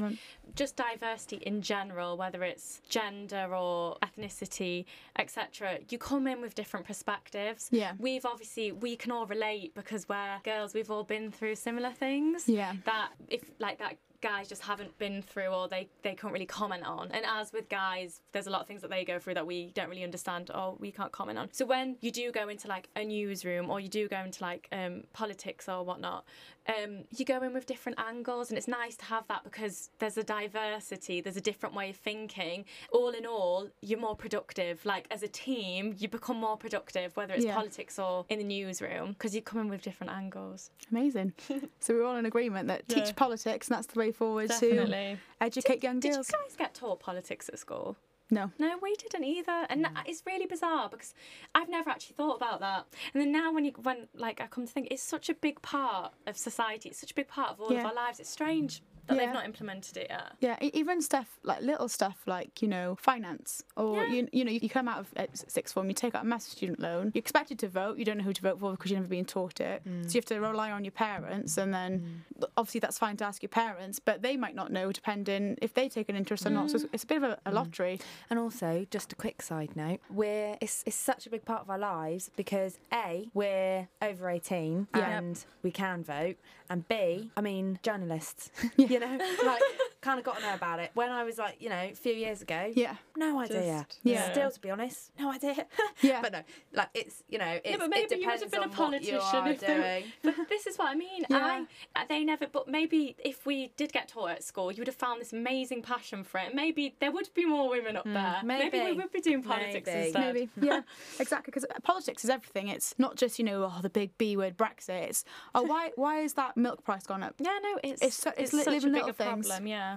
just 0.54 0.74
diversity 0.76 1.36
in 1.36 1.62
general, 1.62 2.16
whether 2.16 2.42
it's 2.42 2.80
gender 2.88 3.54
or 3.54 3.96
ethnicity, 4.02 4.84
etc. 5.16 5.78
You 5.88 5.98
come 5.98 6.26
in 6.26 6.40
with 6.40 6.54
different 6.54 6.86
perspectives. 6.86 7.68
Yeah. 7.70 7.92
We've 7.98 8.26
obviously 8.26 8.72
we 8.72 8.96
can 8.96 9.12
all 9.12 9.26
relate 9.26 9.74
because 9.74 10.08
we're 10.08 10.38
girls. 10.42 10.74
We've 10.74 10.90
all 10.90 11.04
been 11.04 11.30
through 11.30 11.54
similar 11.54 11.92
things. 11.92 12.48
Yeah. 12.48 12.74
That 12.84 13.10
if 13.28 13.42
like 13.58 13.78
that 13.78 13.96
guys 14.20 14.48
just 14.48 14.62
haven't 14.62 14.96
been 14.98 15.22
through 15.22 15.46
or 15.46 15.66
they 15.68 15.88
they 16.02 16.14
can't 16.14 16.32
really 16.32 16.46
comment 16.46 16.84
on 16.84 17.10
and 17.12 17.24
as 17.26 17.52
with 17.52 17.68
guys 17.68 18.20
there's 18.32 18.46
a 18.46 18.50
lot 18.50 18.60
of 18.60 18.66
things 18.66 18.82
that 18.82 18.90
they 18.90 19.04
go 19.04 19.18
through 19.18 19.34
that 19.34 19.46
we 19.46 19.70
don't 19.74 19.88
really 19.88 20.04
understand 20.04 20.50
or 20.54 20.76
we 20.78 20.90
can't 20.92 21.10
comment 21.12 21.38
on 21.38 21.48
so 21.52 21.64
when 21.64 21.96
you 22.00 22.10
do 22.10 22.30
go 22.30 22.48
into 22.48 22.68
like 22.68 22.88
a 22.96 23.04
newsroom 23.04 23.70
or 23.70 23.80
you 23.80 23.88
do 23.88 24.08
go 24.08 24.18
into 24.20 24.42
like 24.42 24.68
um, 24.72 25.02
politics 25.12 25.68
or 25.68 25.82
whatnot 25.84 26.24
um, 26.68 26.98
you 27.16 27.24
go 27.24 27.42
in 27.42 27.54
with 27.54 27.64
different 27.66 27.98
angles 27.98 28.50
and 28.50 28.58
it's 28.58 28.68
nice 28.68 28.94
to 28.96 29.04
have 29.06 29.26
that 29.28 29.42
because 29.44 29.88
there's 29.98 30.18
a 30.18 30.22
diversity 30.22 31.20
there's 31.20 31.36
a 31.36 31.40
different 31.40 31.74
way 31.74 31.90
of 31.90 31.96
thinking 31.96 32.64
all 32.92 33.10
in 33.10 33.24
all 33.26 33.68
you're 33.80 33.98
more 33.98 34.14
productive 34.14 34.84
like 34.84 35.06
as 35.10 35.22
a 35.22 35.28
team 35.28 35.94
you 35.98 36.08
become 36.08 36.36
more 36.36 36.56
productive 36.56 37.16
whether 37.16 37.32
it's 37.34 37.44
Yeah. 37.44 37.54
politics 37.54 37.98
or 37.98 38.26
in 38.28 38.38
the 38.38 38.44
newsroom 38.44 39.12
because 39.12 39.34
you 39.34 39.42
come 39.42 39.60
in 39.60 39.68
with 39.68 39.82
different 39.82 40.12
angles 40.12 40.70
Amazing. 40.90 41.32
so 41.80 41.94
we're 41.94 42.04
all 42.04 42.16
in 42.16 42.26
agreement 42.26 42.68
that 42.68 42.88
teach 42.88 43.06
Yeah. 43.06 43.12
politics 43.16 43.68
and 43.68 43.76
that's 43.76 43.86
the 43.86 43.98
way 43.98 44.09
forward 44.12 44.50
to 44.50 44.60
definitely 44.68 45.18
educate 45.40 45.82
young 45.82 46.00
girls. 46.00 46.16
did 46.16 46.26
you 46.28 46.38
guys 46.46 46.56
get 46.56 46.74
taught 46.74 47.00
politics 47.00 47.48
at 47.48 47.58
school 47.58 47.96
No. 48.30 48.52
No, 48.58 48.78
we 48.80 48.94
didn't 48.94 49.24
either, 49.24 49.66
and 49.68 49.84
that 49.84 50.04
it's 50.06 50.22
really 50.24 50.46
bizarre 50.46 50.88
because 50.88 51.14
I've 51.54 51.68
never 51.68 51.90
actually 51.90 52.14
thought 52.14 52.36
about 52.36 52.60
that. 52.60 52.86
And 53.12 53.20
then 53.20 53.32
now, 53.32 53.52
when 53.52 53.64
you 53.64 53.72
when 53.82 54.06
like 54.14 54.40
I 54.40 54.46
come 54.46 54.66
to 54.66 54.72
think, 54.72 54.88
it's 54.92 55.02
such 55.02 55.28
a 55.28 55.34
big 55.34 55.60
part 55.62 56.12
of 56.28 56.36
society. 56.36 56.88
It's 56.90 57.00
such 57.00 57.10
a 57.10 57.14
big 57.14 57.26
part 57.28 57.50
of 57.50 57.60
all 57.60 57.72
Yeah. 57.72 57.80
of 57.80 57.86
our 57.86 57.94
lives. 57.94 58.20
It's 58.20 58.30
strange 58.30 58.82
that 59.10 59.16
Yeah. 59.18 59.26
they've 59.26 59.34
not 59.34 59.44
implemented 59.44 59.96
it 59.96 60.06
yet. 60.10 60.32
Yeah, 60.40 60.56
even 60.60 61.02
stuff 61.02 61.38
like 61.42 61.60
little 61.62 61.88
stuff 61.88 62.18
like 62.26 62.62
you 62.62 62.68
know 62.68 62.96
finance, 63.00 63.62
or 63.76 63.96
Yeah. 64.04 64.12
you, 64.14 64.28
you 64.32 64.44
know 64.44 64.50
you 64.52 64.68
come 64.68 64.88
out 64.88 65.00
of 65.00 65.08
uh, 65.16 65.26
sixth 65.34 65.74
form, 65.74 65.88
you 65.88 65.94
take 65.94 66.14
out 66.14 66.22
a 66.22 66.26
massive 66.26 66.52
student 66.52 66.80
loan, 66.80 67.10
you're 67.14 67.20
expected 67.20 67.58
to 67.60 67.68
vote, 67.68 67.98
you 67.98 68.04
don't 68.04 68.18
know 68.18 68.24
who 68.24 68.32
to 68.32 68.42
vote 68.42 68.58
for 68.60 68.70
because 68.72 68.90
you've 68.90 69.00
never 69.00 69.08
been 69.10 69.24
taught 69.24 69.60
it, 69.60 69.82
Mm. 69.84 70.04
so 70.04 70.14
you 70.14 70.18
have 70.18 70.24
to 70.26 70.40
rely 70.40 70.70
on 70.70 70.84
your 70.84 70.92
parents, 70.92 71.56
and 71.58 71.74
then 71.74 72.24
obviously 72.56 72.80
that's 72.80 72.98
fine 72.98 73.16
to 73.18 73.24
ask 73.24 73.42
your 73.42 73.48
parents, 73.50 73.98
but 73.98 74.22
they 74.22 74.36
might 74.36 74.54
not 74.54 74.70
know 74.72 74.92
depending 74.92 75.56
if 75.60 75.74
they 75.74 75.88
take 75.88 76.08
an 76.08 76.16
interest 76.16 76.46
or 76.46 76.50
not. 76.50 76.70
So 76.70 76.76
it's, 76.76 76.84
Mm. 76.84 76.90
it's 76.94 77.04
a 77.04 77.06
bit 77.06 77.16
of 77.18 77.24
a, 77.24 77.38
a 77.46 77.52
lottery. 77.52 78.00
And 78.30 78.38
also, 78.38 78.86
just 78.90 79.12
a 79.12 79.16
quick 79.16 79.42
side 79.42 79.74
note, 79.76 80.00
we're 80.10 80.56
it's, 80.60 80.82
it's 80.86 80.96
such 80.96 81.26
a 81.26 81.30
big 81.30 81.44
part 81.44 81.62
of 81.62 81.70
our 81.70 81.78
lives 81.78 82.30
because 82.36 82.78
A, 82.92 83.28
we're 83.34 83.88
over 84.02 84.28
18 84.30 84.88
Yeah. 84.94 85.18
and 85.18 85.44
we 85.62 85.70
can 85.70 86.02
vote, 86.04 86.36
and 86.68 86.86
B, 86.88 87.30
I 87.36 87.40
mean, 87.40 87.78
journalists, 87.82 88.50
you 89.00 89.18
know, 89.18 89.18
like 89.46 89.62
kind 90.00 90.18
of 90.18 90.24
got 90.24 90.38
to 90.38 90.42
know 90.42 90.54
about 90.54 90.80
it. 90.80 90.90
When 90.94 91.10
I 91.10 91.24
was 91.24 91.38
like, 91.38 91.56
you 91.60 91.68
know, 91.68 91.76
a 91.76 91.94
few 91.94 92.12
years 92.12 92.42
ago, 92.42 92.72
Yeah, 92.74 92.96
no 93.16 93.40
idea. 93.40 93.86
Just- 93.88 94.00
Yeah. 94.02 94.32
Still, 94.32 94.50
to 94.50 94.60
be 94.60 94.70
honest, 94.70 95.12
no 95.18 95.30
idea. 95.32 95.66
Yeah. 96.00 96.20
but 96.22 96.32
no, 96.32 96.42
like 96.72 96.88
it's 96.94 97.22
you 97.28 97.38
know, 97.38 97.58
it's, 97.64 97.76
but 97.76 97.90
maybe 97.90 98.14
it 98.14 98.20
you 98.20 98.26
would 98.26 98.40
have 98.40 98.50
been 98.50 98.60
a 98.60 98.64
on 98.64 98.70
what 98.70 99.04
you 99.04 99.18
politician 99.18 99.46
if 99.46 99.60
they 99.60 99.66
doing. 99.66 100.04
But 100.22 100.48
this 100.48 100.66
is 100.66 100.78
what 100.78 100.88
I 100.88 100.94
mean. 100.94 101.24
Yeah. 101.28 101.64
I 101.94 102.06
they 102.06 102.24
never. 102.24 102.46
But 102.46 102.68
maybe 102.68 103.16
if 103.22 103.46
we 103.46 103.72
did 103.76 103.92
get 103.92 104.08
taught 104.08 104.30
at 104.30 104.44
school, 104.44 104.72
you 104.72 104.78
would 104.78 104.86
have 104.86 104.96
found 104.96 105.20
this 105.20 105.32
amazing 105.32 105.82
passion 105.82 106.24
for 106.24 106.38
it. 106.38 106.54
Maybe 106.54 106.96
there 107.00 107.12
would 107.12 107.28
be 107.34 107.44
more 107.44 107.68
women 107.68 107.96
up 107.96 108.04
hmm. 108.04 108.14
there. 108.14 108.38
we 108.42 108.48
maybe. 108.48 108.80
We 108.80 108.92
would 108.92 109.12
be 109.12 109.20
doing 109.20 109.42
politics 109.42 109.86
Maybe. 109.86 110.06
instead. 110.06 110.34
Maybe, 110.34 110.48
yeah, 110.60 110.82
exactly. 111.18 111.50
Because 111.50 111.64
uh, 111.64 111.80
politics 111.82 112.24
is 112.24 112.30
everything. 112.30 112.68
It's 112.68 112.94
not 112.98 113.16
just 113.16 113.38
you 113.38 113.44
know 113.44 113.64
oh 113.64 113.80
the 113.82 113.90
big 113.90 114.16
B 114.18 114.36
word 114.36 114.56
Brexit. 114.56 115.08
It's 115.08 115.24
oh 115.54 115.62
why 115.62 115.90
why 115.96 116.20
is 116.20 116.34
that 116.34 116.56
milk 116.56 116.84
price 116.84 117.06
gone 117.06 117.22
up? 117.22 117.34
Yeah, 117.38 117.58
no, 117.62 117.78
it's 117.84 118.02
It's 118.02 118.16
so- 118.16 118.32
it's 118.36 118.52
li- 118.52 118.64
such 118.64 118.68
a 118.68 118.70
living 118.70 118.92
bigger 118.92 119.06
little 119.06 119.12
things. 119.12 119.46
problem. 119.48 119.66
Yeah. 119.66 119.89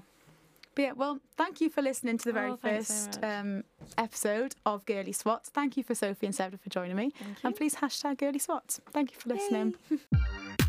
But 0.76 0.82
yeah, 0.82 0.92
well, 0.94 1.20
thank 1.38 1.62
you 1.62 1.70
for 1.70 1.82
listening 1.82 2.18
to 2.20 2.26
the 2.26 2.34
very 2.34 2.52
Oh, 2.52 2.56
thanks 2.56 2.88
so 2.88 3.06
first 3.06 3.24
um, 3.24 3.64
episode 3.98 4.56
of 4.66 4.86
Girly 4.86 5.12
Swats. 5.12 5.50
Thank 5.50 5.78
you 5.78 5.84
for 5.84 5.94
Sophie 5.94 6.26
and 6.26 6.36
Sevda 6.36 6.60
for 6.60 6.70
joining 6.70 6.96
me. 6.96 7.12
And 7.44 7.56
please 7.56 7.76
hashtag 7.76 8.18
Girly 8.18 8.40
Swats. 8.40 8.82
Thank 8.92 9.12
you 9.14 9.20
for 9.20 9.30
listening. 9.30 9.76